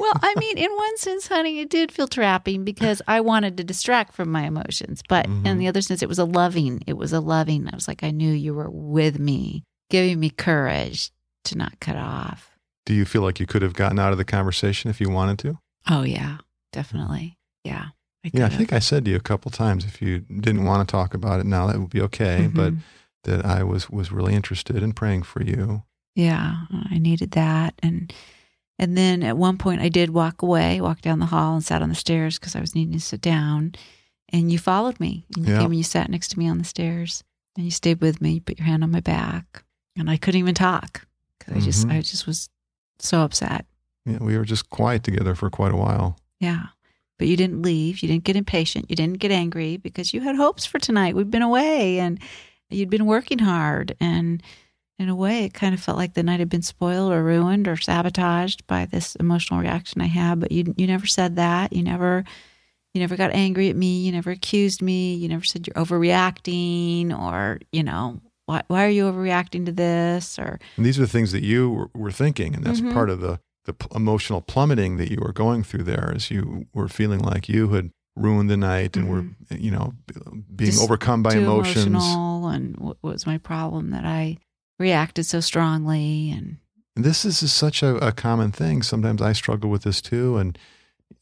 well, 0.00 0.12
I 0.22 0.34
mean, 0.38 0.58
in 0.58 0.70
one 0.74 0.96
sense, 0.96 1.28
honey, 1.28 1.60
it 1.60 1.68
did 1.70 1.92
feel 1.92 2.08
trapping 2.08 2.64
because 2.64 3.00
I 3.06 3.20
wanted 3.20 3.56
to 3.58 3.64
distract 3.64 4.14
from 4.14 4.30
my 4.32 4.44
emotions. 4.44 5.02
But 5.08 5.26
in 5.26 5.42
Mhm. 5.44 5.58
the 5.58 5.68
other 5.68 5.80
sense, 5.82 6.02
it 6.02 6.08
was 6.08 6.18
a 6.18 6.24
loving. 6.24 6.82
It 6.86 6.94
was 6.96 7.12
a 7.12 7.20
loving. 7.20 7.68
I 7.68 7.74
was 7.74 7.86
like, 7.86 8.02
I 8.02 8.10
knew 8.10 8.32
you 8.32 8.54
were 8.54 8.70
with 8.70 9.18
me, 9.18 9.62
giving 9.90 10.18
me 10.18 10.30
courage 10.30 11.10
to 11.44 11.56
not 11.56 11.78
cut 11.80 11.96
off. 11.96 12.56
Do 12.86 12.94
you 12.94 13.04
feel 13.04 13.22
like 13.22 13.38
you 13.38 13.46
could 13.46 13.62
have 13.62 13.74
gotten 13.74 13.98
out 13.98 14.12
of 14.12 14.18
the 14.18 14.24
conversation 14.24 14.90
if 14.90 15.00
you 15.00 15.10
wanted 15.10 15.38
to? 15.40 15.58
Oh 15.88 16.02
yeah, 16.02 16.38
definitely. 16.72 17.36
Yeah. 17.64 17.86
I 18.24 18.30
Yeah, 18.34 18.46
I 18.46 18.48
think 18.50 18.72
I 18.72 18.78
said 18.80 19.04
to 19.04 19.10
you 19.10 19.16
a 19.16 19.20
couple 19.20 19.50
times 19.50 19.84
if 19.84 20.02
you 20.02 20.20
didn't 20.20 20.64
want 20.64 20.86
to 20.86 20.90
talk 20.90 21.14
about 21.14 21.40
it 21.40 21.46
now, 21.46 21.66
that 21.66 21.78
would 21.80 21.90
be 21.90 22.00
okay. 22.02 22.48
But 22.52 22.72
Mhm. 22.74 22.80
that 23.24 23.44
I 23.46 23.62
was 23.62 23.88
was 23.90 24.10
really 24.12 24.34
interested 24.34 24.82
in 24.82 24.92
praying 24.92 25.22
for 25.24 25.42
you. 25.42 25.82
yeah, 26.16 26.64
I 26.90 26.98
needed 26.98 27.30
that, 27.32 27.74
and 27.82 28.12
and 28.80 28.96
then 28.98 29.22
at 29.22 29.36
one 29.36 29.58
point 29.58 29.80
I 29.80 29.88
did 29.88 30.10
walk 30.10 30.42
away, 30.42 30.80
walked 30.80 31.02
down 31.04 31.20
the 31.20 31.26
hall, 31.26 31.54
and 31.54 31.64
sat 31.64 31.82
on 31.82 31.88
the 31.90 31.94
stairs 31.94 32.38
because 32.38 32.56
I 32.56 32.60
was 32.60 32.74
needing 32.74 32.94
to 32.94 33.00
sit 33.00 33.20
down. 33.20 33.74
And 34.32 34.50
you 34.50 34.58
followed 34.58 34.98
me. 34.98 35.26
And 35.36 35.46
you 35.46 35.52
Yeah. 35.52 35.60
came 35.60 35.66
and 35.72 35.76
you 35.76 35.82
sat 35.84 36.10
next 36.10 36.28
to 36.28 36.38
me 36.38 36.48
on 36.48 36.58
the 36.58 36.64
stairs, 36.64 37.22
and 37.56 37.64
you 37.64 37.70
stayed 37.70 38.00
with 38.00 38.20
me. 38.20 38.34
You 38.34 38.40
put 38.40 38.58
your 38.58 38.66
hand 38.66 38.82
on 38.82 38.90
my 38.90 39.00
back, 39.00 39.64
and 39.96 40.08
I 40.10 40.16
couldn't 40.16 40.40
even 40.40 40.54
talk 40.54 41.06
because 41.38 41.56
I 41.56 41.60
just 41.60 41.86
Mhm. 41.86 41.92
I 41.92 42.00
just 42.00 42.26
was 42.26 42.48
so 42.98 43.20
upset. 43.22 43.66
Yeah, 44.06 44.18
we 44.20 44.36
were 44.38 44.44
just 44.44 44.70
quiet 44.70 45.04
together 45.04 45.34
for 45.34 45.50
quite 45.50 45.72
a 45.72 45.76
while. 45.76 46.18
Yeah. 46.40 46.66
But 47.18 47.28
you 47.28 47.36
didn't 47.36 47.60
leave. 47.60 48.00
You 48.02 48.08
didn't 48.08 48.24
get 48.24 48.36
impatient. 48.36 48.86
You 48.88 48.96
didn't 48.96 49.18
get 49.18 49.30
angry 49.30 49.76
because 49.76 50.14
you 50.14 50.22
had 50.22 50.36
hopes 50.36 50.64
for 50.64 50.78
tonight. 50.78 51.14
We'd 51.14 51.30
been 51.30 51.42
away 51.42 51.98
and 52.00 52.18
you'd 52.70 52.88
been 52.88 53.04
working 53.04 53.40
hard. 53.40 53.94
And 54.00 54.42
in 55.00 55.08
a 55.08 55.16
way, 55.16 55.44
it 55.44 55.54
kind 55.54 55.72
of 55.72 55.80
felt 55.80 55.96
like 55.96 56.12
the 56.12 56.22
night 56.22 56.40
had 56.40 56.50
been 56.50 56.60
spoiled 56.60 57.10
or 57.10 57.24
ruined 57.24 57.66
or 57.66 57.78
sabotaged 57.78 58.66
by 58.66 58.84
this 58.84 59.16
emotional 59.16 59.58
reaction 59.58 60.02
I 60.02 60.06
had. 60.06 60.40
But 60.40 60.52
you, 60.52 60.74
you 60.76 60.86
never 60.86 61.06
said 61.06 61.36
that. 61.36 61.72
You 61.72 61.82
never, 61.82 62.22
you 62.92 63.00
never 63.00 63.16
got 63.16 63.30
angry 63.30 63.70
at 63.70 63.76
me. 63.76 64.00
You 64.00 64.12
never 64.12 64.30
accused 64.30 64.82
me. 64.82 65.14
You 65.14 65.28
never 65.28 65.42
said 65.42 65.66
you're 65.66 65.82
overreacting 65.82 67.18
or, 67.18 67.60
you 67.72 67.82
know, 67.82 68.20
why, 68.44 68.62
why 68.66 68.84
are 68.84 68.90
you 68.90 69.04
overreacting 69.04 69.64
to 69.66 69.72
this? 69.72 70.38
Or 70.38 70.60
and 70.76 70.84
these 70.84 70.98
are 70.98 71.02
the 71.02 71.08
things 71.08 71.32
that 71.32 71.44
you 71.44 71.70
were, 71.70 71.90
were 71.94 72.12
thinking, 72.12 72.54
and 72.54 72.62
that's 72.62 72.80
mm-hmm. 72.80 72.92
part 72.92 73.08
of 73.08 73.20
the 73.20 73.40
the 73.64 73.72
p- 73.72 73.86
emotional 73.94 74.40
plummeting 74.40 74.96
that 74.96 75.10
you 75.10 75.18
were 75.20 75.32
going 75.32 75.62
through 75.62 75.84
there 75.84 76.12
as 76.14 76.30
you 76.30 76.66
were 76.74 76.88
feeling 76.88 77.20
like 77.20 77.48
you 77.48 77.68
had 77.68 77.90
ruined 78.16 78.50
the 78.50 78.56
night 78.56 78.96
and 78.96 79.06
mm-hmm. 79.06 79.54
were 79.54 79.56
you 79.56 79.70
know 79.70 79.94
being 80.54 80.72
Just 80.72 80.82
overcome 80.82 81.22
by 81.22 81.34
emotions 81.34 81.86
and 81.86 82.76
what 82.78 82.96
was 83.02 83.26
my 83.26 83.38
problem 83.38 83.90
that 83.90 84.04
i 84.04 84.38
reacted 84.80 85.24
so 85.24 85.38
strongly 85.40 86.30
and 86.30 86.56
this 86.96 87.24
is, 87.24 87.42
is 87.42 87.52
such 87.52 87.82
a, 87.82 87.96
a, 87.96 88.12
common 88.12 88.50
thing 88.50 88.82
sometimes 88.82 89.22
i 89.22 89.32
struggle 89.32 89.70
with 89.70 89.82
this 89.82 90.00
too 90.00 90.36
and 90.36 90.58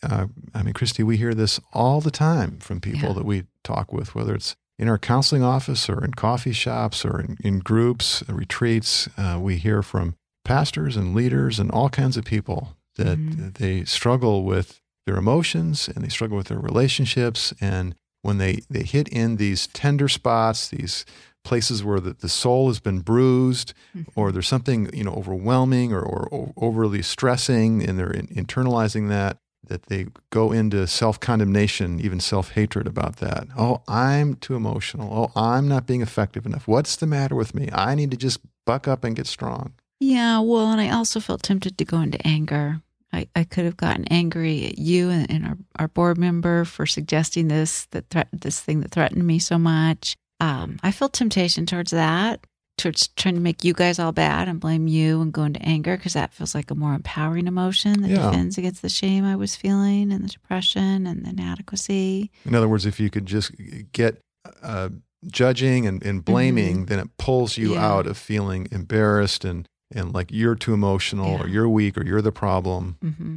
uh, 0.02 0.26
i 0.54 0.62
mean 0.62 0.72
kristi 0.72 1.04
we 1.04 1.16
hear 1.16 1.34
this 1.34 1.60
all 1.74 2.00
the 2.00 2.10
time 2.10 2.58
from 2.60 2.80
people 2.80 3.08
yeah. 3.08 3.14
that 3.14 3.26
we 3.26 3.44
talk 3.62 3.92
with 3.92 4.14
whether 4.14 4.34
it's 4.34 4.56
in 4.78 4.88
our 4.88 4.98
counseling 4.98 5.42
office 5.42 5.90
or 5.90 6.02
in 6.04 6.14
coffee 6.14 6.52
shops 6.52 7.04
or 7.04 7.20
in, 7.20 7.36
in 7.42 7.58
groups 7.58 8.22
retreats 8.28 9.08
uh, 9.18 9.38
we 9.40 9.56
hear 9.56 9.82
from 9.82 10.14
pastors 10.48 10.96
and 10.96 11.14
leaders 11.14 11.58
and 11.58 11.70
all 11.70 11.90
kinds 11.90 12.16
of 12.16 12.24
people 12.24 12.74
that 12.96 13.18
mm-hmm. 13.18 13.48
they 13.54 13.84
struggle 13.84 14.44
with 14.44 14.80
their 15.06 15.16
emotions 15.16 15.88
and 15.88 16.04
they 16.04 16.08
struggle 16.08 16.36
with 16.36 16.48
their 16.48 16.58
relationships. 16.58 17.54
And 17.60 17.94
when 18.22 18.38
they, 18.38 18.60
they 18.68 18.82
hit 18.82 19.08
in 19.08 19.36
these 19.36 19.66
tender 19.68 20.08
spots, 20.08 20.68
these 20.68 21.04
places 21.44 21.82
where 21.82 22.00
the, 22.00 22.12
the 22.12 22.28
soul 22.28 22.68
has 22.68 22.80
been 22.80 23.00
bruised 23.00 23.72
mm-hmm. 23.96 24.08
or 24.18 24.32
there's 24.32 24.48
something 24.48 24.90
you 24.92 25.04
know 25.04 25.12
overwhelming 25.12 25.92
or, 25.92 26.00
or, 26.00 26.28
or 26.28 26.52
overly 26.56 27.02
stressing 27.02 27.82
and 27.82 27.98
they're 27.98 28.10
in, 28.10 28.26
internalizing 28.28 29.08
that 29.08 29.38
that 29.66 29.84
they 29.84 30.06
go 30.30 30.52
into 30.52 30.86
self-condemnation 30.86 32.00
even 32.00 32.20
self-hatred 32.20 32.86
about 32.86 33.16
that 33.16 33.46
oh 33.56 33.82
i'm 33.88 34.34
too 34.34 34.54
emotional 34.54 35.30
oh 35.34 35.40
i'm 35.40 35.68
not 35.68 35.86
being 35.86 36.02
effective 36.02 36.44
enough 36.44 36.68
what's 36.68 36.96
the 36.96 37.06
matter 37.06 37.34
with 37.34 37.54
me 37.54 37.68
i 37.72 37.94
need 37.94 38.10
to 38.10 38.16
just 38.16 38.40
buck 38.66 38.86
up 38.86 39.04
and 39.04 39.16
get 39.16 39.26
strong 39.26 39.72
yeah, 40.00 40.40
well, 40.40 40.70
and 40.70 40.80
I 40.80 40.90
also 40.90 41.20
felt 41.20 41.42
tempted 41.42 41.76
to 41.78 41.84
go 41.84 42.00
into 42.00 42.24
anger. 42.26 42.80
I, 43.12 43.28
I 43.34 43.44
could 43.44 43.64
have 43.64 43.76
gotten 43.76 44.04
angry 44.06 44.66
at 44.66 44.78
you 44.78 45.10
and, 45.10 45.30
and 45.30 45.46
our, 45.46 45.56
our 45.78 45.88
board 45.88 46.18
member 46.18 46.64
for 46.64 46.86
suggesting 46.86 47.48
this 47.48 47.86
that 47.86 48.08
threat, 48.10 48.28
this 48.32 48.60
thing 48.60 48.80
that 48.80 48.90
threatened 48.90 49.26
me 49.26 49.38
so 49.38 49.58
much. 49.58 50.16
Um, 50.40 50.78
I 50.82 50.92
feel 50.92 51.08
temptation 51.08 51.66
towards 51.66 51.90
that, 51.90 52.46
towards 52.76 53.08
trying 53.08 53.34
to 53.34 53.40
make 53.40 53.64
you 53.64 53.74
guys 53.74 53.98
all 53.98 54.12
bad 54.12 54.48
and 54.48 54.60
blame 54.60 54.86
you 54.86 55.20
and 55.20 55.32
go 55.32 55.42
into 55.42 55.60
anger 55.62 55.96
because 55.96 56.14
that 56.14 56.32
feels 56.32 56.54
like 56.54 56.70
a 56.70 56.74
more 56.74 56.94
empowering 56.94 57.46
emotion 57.46 58.02
that 58.02 58.10
yeah. 58.10 58.30
defends 58.30 58.56
against 58.56 58.82
the 58.82 58.88
shame 58.88 59.24
I 59.24 59.36
was 59.36 59.56
feeling 59.56 60.12
and 60.12 60.24
the 60.24 60.28
depression 60.28 61.06
and 61.06 61.24
the 61.24 61.30
inadequacy. 61.30 62.30
In 62.44 62.54
other 62.54 62.68
words, 62.68 62.86
if 62.86 63.00
you 63.00 63.10
could 63.10 63.26
just 63.26 63.52
get 63.92 64.20
uh, 64.62 64.90
judging 65.26 65.86
and, 65.86 66.02
and 66.04 66.24
blaming, 66.24 66.76
mm-hmm. 66.76 66.84
then 66.84 67.00
it 67.00 67.16
pulls 67.18 67.56
you 67.56 67.74
yeah. 67.74 67.86
out 67.86 68.06
of 68.06 68.16
feeling 68.16 68.68
embarrassed 68.70 69.44
and 69.44 69.68
and 69.90 70.12
like 70.12 70.30
you're 70.30 70.54
too 70.54 70.74
emotional 70.74 71.30
yeah. 71.30 71.42
or 71.42 71.48
you're 71.48 71.68
weak 71.68 71.96
or 71.96 72.04
you're 72.04 72.22
the 72.22 72.32
problem. 72.32 72.98
Mm-hmm. 73.02 73.36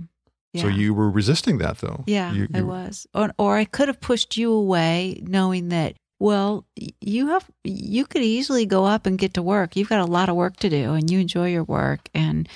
Yeah. 0.54 0.64
So 0.64 0.68
you 0.68 0.94
were 0.94 1.10
resisting 1.10 1.60
that 1.60 1.78
though. 1.78 2.04
Yeah, 2.08 2.34
you, 2.34 2.42
you, 2.42 2.48
I 2.54 2.62
was. 2.62 3.08
Or, 3.14 3.32
or 3.38 3.56
I 3.56 3.64
could 3.64 3.88
have 3.88 4.02
pushed 4.02 4.36
you 4.36 4.52
away 4.52 5.24
knowing 5.26 5.70
that, 5.70 5.96
well, 6.22 6.68
you 6.76 7.30
have, 7.30 7.50
you 7.64 8.06
could 8.06 8.22
easily 8.22 8.68
go 8.68 8.86
up 8.86 9.08
and 9.08 9.18
get 9.18 9.34
to 9.34 9.42
work. 9.42 9.76
You've 9.76 9.90
got 9.90 10.08
a 10.08 10.12
lot 10.12 10.30
of 10.30 10.36
work 10.36 10.56
to 10.58 10.70
do 10.70 10.94
and 10.94 11.10
you 11.10 11.20
enjoy 11.20 11.50
your 11.50 11.64
work. 11.64 12.10
And, 12.14 12.48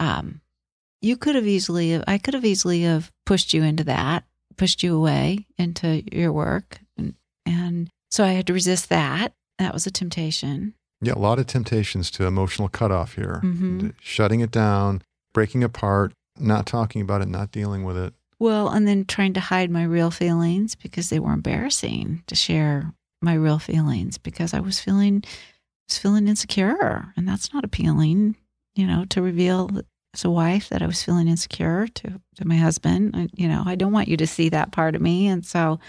um, 0.00 0.40
you 1.02 1.18
could 1.18 1.34
have 1.34 1.46
easily, 1.46 2.02
I 2.08 2.16
could 2.16 2.32
have 2.32 2.46
easily 2.46 2.80
have 2.82 3.12
pushed 3.26 3.52
you 3.52 3.62
into 3.62 3.84
that, 3.84 4.24
pushed 4.56 4.82
you 4.82 4.96
away 4.96 5.46
into 5.58 6.02
your 6.10 6.32
work. 6.32 6.80
And, 6.96 7.12
and 7.44 7.90
so 8.10 8.24
I 8.24 8.32
had 8.32 8.46
to 8.46 8.54
resist 8.54 8.88
that. 8.88 9.34
That 9.58 9.74
was 9.74 9.86
a 9.86 9.90
temptation. 9.90 10.72
Yeah, 11.02 11.12
a 11.12 11.18
lot 11.18 11.38
of 11.38 11.46
temptations 11.46 12.10
to 12.12 12.24
emotional 12.24 12.70
cutoff 12.70 13.16
here, 13.16 13.42
mm-hmm. 13.44 13.90
shutting 14.00 14.40
it 14.40 14.50
down, 14.50 15.02
breaking 15.34 15.62
apart, 15.62 16.14
not 16.38 16.64
talking 16.64 17.02
about 17.02 17.20
it, 17.20 17.28
not 17.28 17.52
dealing 17.52 17.84
with 17.84 17.98
it. 17.98 18.14
Well, 18.38 18.70
and 18.70 18.88
then 18.88 19.04
trying 19.04 19.34
to 19.34 19.40
hide 19.40 19.70
my 19.70 19.84
real 19.84 20.10
feelings 20.10 20.74
because 20.74 21.10
they 21.10 21.18
were 21.18 21.34
embarrassing 21.34 22.22
to 22.26 22.34
share 22.34 22.94
my 23.22 23.34
real 23.34 23.58
feelings 23.58 24.18
because 24.18 24.54
I 24.54 24.60
was 24.60 24.80
feeling 24.80 25.24
was 25.88 25.98
feeling 25.98 26.28
insecure, 26.28 27.12
and 27.16 27.28
that's 27.28 27.52
not 27.52 27.64
appealing, 27.64 28.36
you 28.74 28.86
know, 28.86 29.04
to 29.06 29.22
reveal 29.22 29.70
as 30.14 30.24
a 30.24 30.30
wife 30.30 30.68
that 30.68 30.82
I 30.82 30.86
was 30.86 31.02
feeling 31.02 31.28
insecure 31.28 31.86
to 31.88 32.20
to 32.36 32.46
my 32.46 32.56
husband. 32.56 33.16
I, 33.16 33.28
you 33.34 33.48
know, 33.48 33.62
I 33.66 33.74
don't 33.74 33.92
want 33.92 34.08
you 34.08 34.16
to 34.18 34.26
see 34.26 34.48
that 34.50 34.72
part 34.72 34.94
of 34.94 35.02
me, 35.02 35.26
and 35.26 35.44
so 35.44 35.80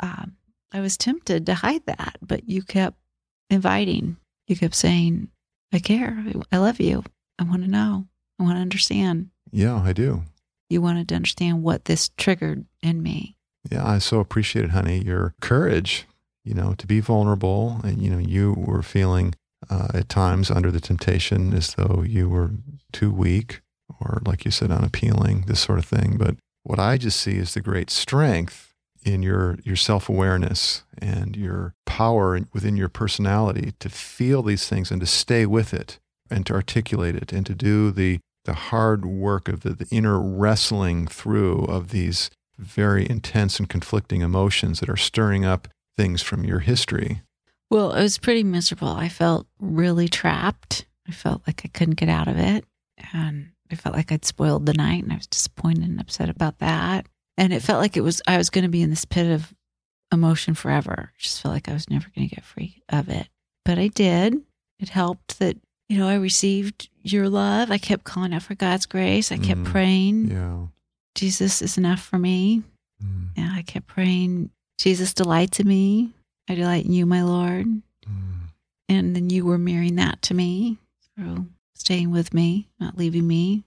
um, 0.00 0.36
I 0.72 0.80
was 0.80 0.96
tempted 0.96 1.46
to 1.46 1.54
hide 1.54 1.86
that, 1.86 2.18
but 2.22 2.48
you 2.48 2.62
kept 2.62 2.96
inviting. 3.48 4.16
You 4.46 4.56
kept 4.56 4.74
saying, 4.74 5.28
I 5.72 5.78
care. 5.78 6.24
I 6.50 6.58
love 6.58 6.80
you. 6.80 7.04
I 7.38 7.44
want 7.44 7.62
to 7.62 7.70
know. 7.70 8.06
I 8.38 8.42
want 8.42 8.56
to 8.56 8.62
understand. 8.62 9.30
Yeah, 9.52 9.80
I 9.80 9.92
do. 9.92 10.22
You 10.68 10.80
wanted 10.80 11.08
to 11.08 11.14
understand 11.14 11.62
what 11.62 11.84
this 11.84 12.10
triggered 12.16 12.64
in 12.82 13.02
me. 13.02 13.36
Yeah, 13.70 13.86
I 13.86 13.98
so 13.98 14.20
appreciate 14.20 14.64
it, 14.64 14.70
honey, 14.70 15.02
your 15.04 15.34
courage, 15.40 16.06
you 16.50 16.56
know, 16.56 16.74
to 16.74 16.86
be 16.86 16.98
vulnerable. 16.98 17.80
And, 17.84 18.02
you 18.02 18.10
know, 18.10 18.18
you 18.18 18.54
were 18.58 18.82
feeling 18.82 19.36
uh, 19.70 19.88
at 19.94 20.08
times 20.08 20.50
under 20.50 20.72
the 20.72 20.80
temptation 20.80 21.54
as 21.54 21.74
though 21.74 22.02
you 22.04 22.28
were 22.28 22.50
too 22.92 23.12
weak 23.12 23.60
or, 24.00 24.20
like 24.26 24.44
you 24.44 24.50
said, 24.50 24.72
unappealing, 24.72 25.44
this 25.46 25.60
sort 25.60 25.78
of 25.78 25.84
thing. 25.84 26.16
But 26.18 26.34
what 26.64 26.80
I 26.80 26.98
just 26.98 27.20
see 27.20 27.36
is 27.36 27.54
the 27.54 27.60
great 27.60 27.88
strength 27.88 28.74
in 29.02 29.22
your 29.22 29.58
your 29.64 29.76
self-awareness 29.76 30.82
and 30.98 31.36
your 31.36 31.72
power 31.86 32.38
within 32.52 32.76
your 32.76 32.88
personality 32.90 33.72
to 33.78 33.88
feel 33.88 34.42
these 34.42 34.68
things 34.68 34.90
and 34.90 35.00
to 35.00 35.06
stay 35.06 35.46
with 35.46 35.72
it 35.72 35.98
and 36.28 36.44
to 36.46 36.52
articulate 36.52 37.14
it 37.14 37.32
and 37.32 37.46
to 37.46 37.54
do 37.54 37.90
the 37.90 38.18
the 38.44 38.52
hard 38.52 39.06
work 39.06 39.48
of 39.48 39.60
the, 39.60 39.70
the 39.70 39.86
inner 39.90 40.20
wrestling 40.20 41.06
through 41.06 41.64
of 41.64 41.90
these 41.90 42.30
very 42.58 43.08
intense 43.08 43.58
and 43.58 43.70
conflicting 43.70 44.20
emotions 44.20 44.80
that 44.80 44.90
are 44.90 44.96
stirring 44.96 45.44
up 45.46 45.68
things 46.00 46.22
from 46.22 46.44
your 46.44 46.60
history. 46.60 47.22
Well, 47.70 47.92
it 47.92 48.02
was 48.02 48.18
pretty 48.18 48.42
miserable. 48.42 48.88
I 48.88 49.08
felt 49.08 49.46
really 49.60 50.08
trapped. 50.08 50.86
I 51.08 51.12
felt 51.12 51.42
like 51.46 51.62
I 51.64 51.68
couldn't 51.68 51.94
get 51.94 52.08
out 52.08 52.28
of 52.28 52.36
it. 52.38 52.64
And 53.12 53.50
I 53.70 53.74
felt 53.76 53.94
like 53.94 54.10
I'd 54.10 54.24
spoiled 54.24 54.66
the 54.66 54.74
night 54.74 55.02
and 55.02 55.12
I 55.12 55.16
was 55.16 55.26
disappointed 55.26 55.84
and 55.84 56.00
upset 56.00 56.28
about 56.28 56.58
that 56.58 57.06
and 57.40 57.54
it 57.54 57.62
felt 57.62 57.80
like 57.80 57.96
it 57.96 58.02
was 58.02 58.20
I 58.28 58.36
was 58.36 58.50
going 58.50 58.64
to 58.64 58.70
be 58.70 58.82
in 58.82 58.90
this 58.90 59.06
pit 59.06 59.26
of 59.26 59.54
emotion 60.12 60.54
forever. 60.54 61.10
Just 61.18 61.40
felt 61.40 61.54
like 61.54 61.70
I 61.70 61.72
was 61.72 61.88
never 61.88 62.06
going 62.14 62.28
to 62.28 62.34
get 62.34 62.44
free 62.44 62.82
of 62.90 63.08
it. 63.08 63.28
But 63.64 63.78
I 63.78 63.88
did. 63.88 64.36
It 64.78 64.90
helped 64.90 65.38
that 65.38 65.56
you 65.88 65.96
know 65.96 66.06
I 66.06 66.16
received 66.16 66.90
your 67.02 67.30
love. 67.30 67.70
I 67.70 67.78
kept 67.78 68.04
calling 68.04 68.34
out 68.34 68.42
for 68.42 68.54
God's 68.54 68.84
grace. 68.84 69.32
I 69.32 69.38
kept 69.38 69.62
mm, 69.62 69.64
praying. 69.64 70.30
Yeah. 70.30 70.66
Jesus 71.14 71.62
is 71.62 71.78
enough 71.78 72.02
for 72.02 72.18
me. 72.18 72.62
Mm. 73.02 73.30
Yeah, 73.36 73.52
I 73.54 73.62
kept 73.62 73.86
praying. 73.86 74.50
Jesus 74.80 75.12
delights 75.12 75.60
in 75.60 75.68
me. 75.68 76.14
I 76.48 76.54
delight 76.54 76.86
in 76.86 76.92
you, 76.92 77.04
my 77.04 77.22
Lord. 77.22 77.66
Mm. 77.66 77.82
And 78.88 79.14
then 79.14 79.28
you 79.28 79.44
were 79.44 79.58
mirroring 79.58 79.96
that 79.96 80.22
to 80.22 80.34
me 80.34 80.78
through 81.14 81.48
staying 81.74 82.10
with 82.10 82.32
me, 82.32 82.70
not 82.80 82.96
leaving 82.96 83.26
me, 83.26 83.64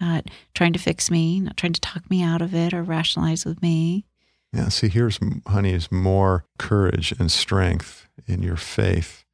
not 0.00 0.26
trying 0.54 0.72
to 0.72 0.80
fix 0.80 1.08
me, 1.08 1.38
not 1.38 1.56
trying 1.56 1.72
to 1.72 1.80
talk 1.80 2.10
me 2.10 2.20
out 2.20 2.42
of 2.42 2.52
it 2.52 2.74
or 2.74 2.82
rationalize 2.82 3.44
with 3.44 3.62
me. 3.62 4.06
Yeah, 4.52 4.68
see, 4.68 4.88
here's, 4.88 5.20
honey, 5.46 5.72
is 5.72 5.92
more 5.92 6.44
courage 6.58 7.14
and 7.16 7.30
strength 7.30 8.08
in 8.26 8.42
your 8.42 8.56
faith, 8.56 9.24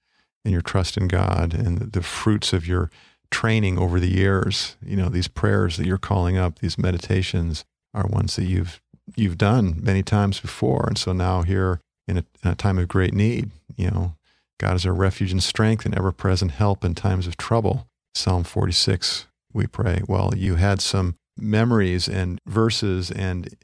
in 0.45 0.53
your 0.53 0.61
trust 0.61 0.99
in 0.99 1.09
God, 1.09 1.55
and 1.55 1.93
the 1.93 2.03
fruits 2.03 2.53
of 2.53 2.67
your 2.67 2.91
training 3.31 3.79
over 3.79 3.99
the 3.99 4.13
years. 4.13 4.77
You 4.85 4.97
know, 4.97 5.09
these 5.09 5.29
prayers 5.29 5.79
that 5.79 5.87
you're 5.87 5.97
calling 5.97 6.37
up, 6.37 6.59
these 6.59 6.77
meditations, 6.77 7.65
are 7.95 8.07
ones 8.07 8.37
that 8.37 8.45
you've 8.45 8.82
you've 9.17 9.39
done 9.39 9.79
many 9.83 10.03
times 10.03 10.41
before, 10.41 10.87
and 10.87 10.99
so 10.99 11.13
now 11.13 11.43
here 11.43 11.81
in 12.07 12.19
a, 12.19 12.25
in 12.45 12.51
a 12.51 12.55
time 12.55 12.79
of 12.79 12.89
great 12.89 13.15
need, 13.15 13.51
you 13.77 13.91
know, 13.91 14.15
God 14.59 14.77
is 14.77 14.87
our 14.87 14.93
refuge 14.93 15.33
and 15.33 15.43
strength 15.43 15.85
and 15.85 15.97
ever-present 15.97 16.53
help 16.53 16.85
in 16.85 16.95
times 16.95 17.27
of 17.27 17.37
trouble. 17.37 17.89
Psalm 18.15 18.45
46 18.45 19.27
we 19.53 19.67
pray. 19.67 20.03
Well, 20.07 20.33
you 20.37 20.57
had 20.57 20.81
some 20.81 21.17
memories 21.37 22.09
and 22.09 22.39
verses 22.47 23.11
and 23.11 23.55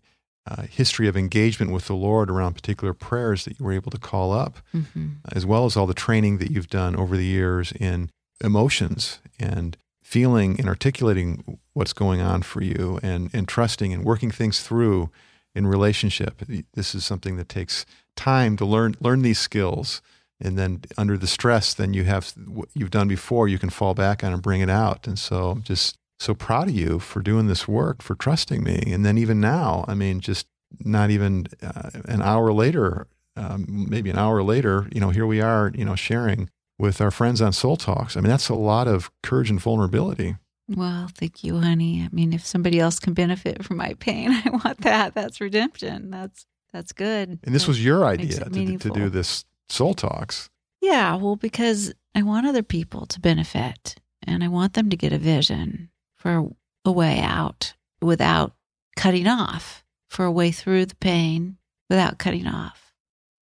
uh, 0.47 0.63
history 0.63 1.09
of 1.09 1.17
engagement 1.17 1.73
with 1.73 1.87
the 1.87 1.95
Lord 1.95 2.31
around 2.31 2.55
particular 2.55 2.95
prayers 2.95 3.45
that 3.45 3.59
you 3.59 3.65
were 3.65 3.73
able 3.73 3.91
to 3.91 3.99
call 3.99 4.33
up, 4.33 4.59
mm-hmm. 4.75 5.09
as 5.33 5.45
well 5.45 5.67
as 5.67 5.77
all 5.77 5.87
the 5.87 5.95
training 5.95 6.39
that 6.39 6.51
you've 6.51 6.71
done 6.71 6.97
over 6.97 7.17
the 7.17 7.25
years 7.25 7.73
in 7.73 8.11
emotions 8.43 9.21
and 9.39 9.77
feeling 10.03 10.59
and 10.59 10.69
articulating 10.69 11.59
what's 11.75 11.93
going 11.93 12.21
on 12.21 12.41
for 12.41 12.63
you 12.63 12.99
and, 13.03 13.29
and 13.35 13.47
trusting 13.47 13.93
and 13.93 14.05
working 14.05 14.31
things 14.31 14.63
through 14.63 15.11
in 15.59 15.67
relationship. 15.67 16.43
This 16.73 16.95
is 16.95 17.05
something 17.05 17.37
that 17.37 17.49
takes 17.49 17.85
time 18.17 18.57
to 18.57 18.65
learn 18.65 18.95
learn 19.01 19.23
these 19.23 19.39
skills. 19.39 20.01
And 20.41 20.57
then 20.57 20.83
under 20.97 21.19
the 21.19 21.27
stress, 21.27 21.75
then 21.75 21.93
you 21.95 22.05
have 22.05 22.33
what 22.47 22.69
you've 22.73 22.93
done 22.93 23.09
before, 23.09 23.49
you 23.49 23.59
can 23.59 23.71
fall 23.71 23.93
back 23.93 24.23
on 24.23 24.33
and 24.33 24.41
bring 24.41 24.61
it 24.61 24.71
out. 24.71 25.09
And 25.09 25.19
so 25.19 25.51
I'm 25.51 25.63
just 25.63 25.99
so 26.21 26.33
proud 26.33 26.69
of 26.69 26.75
you 26.75 27.01
for 27.01 27.21
doing 27.21 27.49
this 27.49 27.67
work, 27.67 28.03
for 28.03 28.15
trusting 28.15 28.63
me. 28.63 28.85
And 28.87 29.05
then 29.05 29.19
even 29.19 29.41
now, 29.41 29.85
I 29.89 29.95
mean, 29.95 30.21
just 30.21 30.47
not 30.85 31.11
even 31.11 31.49
uh, 31.61 31.91
an 32.05 32.23
hour 32.23 32.53
later, 32.53 33.09
um, 33.37 33.87
maybe 33.91 34.11
an 34.11 34.19
hour 34.19 34.43
later, 34.45 34.87
you 34.93 35.01
know, 35.01 35.11
here 35.11 35.27
we 35.27 35.41
are, 35.41 35.73
you 35.75 35.85
know, 35.85 35.97
sharing 35.97 36.51
with 36.79 37.01
our 37.01 37.11
friends 37.11 37.43
on 37.43 37.53
Soul 37.53 37.77
Talks. 37.77 38.17
I 38.17 38.21
mean, 38.21 38.31
that's 38.31 38.49
a 38.49 38.55
lot 38.55 38.87
of 38.87 39.11
courage 39.25 39.51
and 39.51 39.61
vulnerability. 39.61 40.37
Well, 40.69 41.09
thank 41.15 41.43
you, 41.43 41.59
honey. 41.61 42.03
I 42.03 42.09
mean, 42.15 42.33
if 42.33 42.45
somebody 42.45 42.79
else 42.79 42.99
can 42.99 43.15
benefit 43.15 43.65
from 43.65 43.79
my 43.79 43.95
pain, 43.95 44.31
I 44.45 44.51
want 44.51 44.83
that. 44.83 45.15
That's 45.15 45.41
redemption. 45.41 46.11
That's 46.11 46.47
that's 46.73 46.93
good. 46.93 47.39
And 47.43 47.55
this 47.55 47.63
That 47.63 47.69
was 47.69 47.85
your 47.85 48.05
idea 48.05 48.41
to, 48.41 48.79
to 48.79 48.91
do 48.91 49.09
this 49.09 49.45
Soul 49.69 49.95
Talks. 49.95 50.51
Yeah, 50.81 51.17
well, 51.17 51.37
because 51.37 51.93
I 52.15 52.23
want 52.23 52.47
other 52.47 52.63
people 52.63 53.07
to 53.07 53.21
benefit 53.21 53.97
and 54.27 54.45
I 54.45 54.49
want 54.49 54.75
them 54.75 54.91
to 54.91 54.97
get 54.97 55.13
a 55.13 55.19
vision 55.19 55.91
for 56.17 56.51
a 56.85 56.93
way 56.93 57.21
out 57.21 57.75
without 58.01 58.53
cutting 58.97 59.27
off, 59.27 59.85
for 60.09 60.25
a 60.25 60.33
way 60.33 60.51
through 60.51 60.87
the 60.87 60.97
pain 60.97 61.57
without 61.89 62.19
cutting 62.19 62.47
off. 62.47 62.95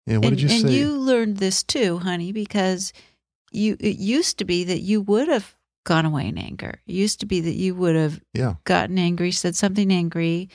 Yeah, 0.05 0.17
what 0.17 0.27
and, 0.27 0.37
did 0.37 0.41
you 0.41 0.49
and 0.49 0.61
say? 0.61 0.67
And 0.67 0.75
you 0.75 0.97
learned 0.97 1.37
this 1.37 1.63
too, 1.63 1.99
honey, 1.99 2.31
because 2.31 2.91
you 3.51 3.77
it 3.79 3.97
used 3.97 4.37
to 4.39 4.45
be 4.45 4.63
that 4.65 4.79
you 4.79 5.01
would 5.01 5.27
have 5.27 5.55
gone 5.83 6.05
away 6.05 6.27
in 6.27 6.37
anger. 6.37 6.81
It 6.87 6.93
used 6.93 7.19
to 7.21 7.25
be 7.25 7.41
that 7.41 7.55
you 7.55 7.75
would 7.75 7.95
have 7.95 8.19
yeah, 8.33 8.55
gotten 8.63 8.97
angry, 8.97 9.31
said 9.31 9.55
something 9.55 9.91
angry, 9.91 10.49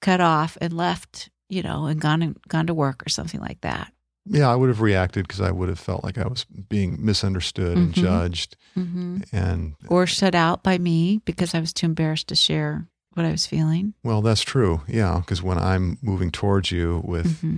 cut 0.00 0.20
off, 0.20 0.56
and 0.60 0.72
left, 0.72 1.30
you 1.48 1.62
know, 1.62 1.86
and 1.86 2.00
gone 2.00 2.22
and 2.22 2.36
gone 2.48 2.66
to 2.66 2.74
work 2.74 3.04
or 3.04 3.08
something 3.08 3.40
like 3.40 3.60
that. 3.62 3.92
yeah, 4.26 4.48
I 4.50 4.56
would 4.56 4.68
have 4.70 4.80
reacted 4.80 5.26
because 5.28 5.40
I 5.40 5.50
would 5.50 5.68
have 5.68 5.78
felt 5.78 6.02
like 6.04 6.16
I 6.18 6.26
was 6.26 6.44
being 6.44 7.04
misunderstood 7.04 7.76
and 7.78 7.88
Mhm. 7.92 7.92
judged, 7.94 8.56
hmm 8.74 9.18
and 9.32 9.74
Or 9.88 10.06
shut 10.06 10.34
out 10.34 10.62
by 10.62 10.78
me 10.78 11.20
because 11.24 11.54
I 11.54 11.60
was 11.60 11.72
too 11.72 11.86
embarrassed 11.86 12.28
to 12.28 12.34
share 12.34 12.88
what 13.14 13.26
I 13.26 13.30
was 13.30 13.46
feeling. 13.46 13.94
well, 14.02 14.22
that's 14.22 14.42
true. 14.42 14.82
Yeah, 14.88 15.18
because 15.20 15.42
when 15.42 15.58
I'm 15.58 15.98
moving 16.02 16.30
towards 16.30 16.70
you 16.70 17.02
with 17.04 17.40
hmm 17.40 17.56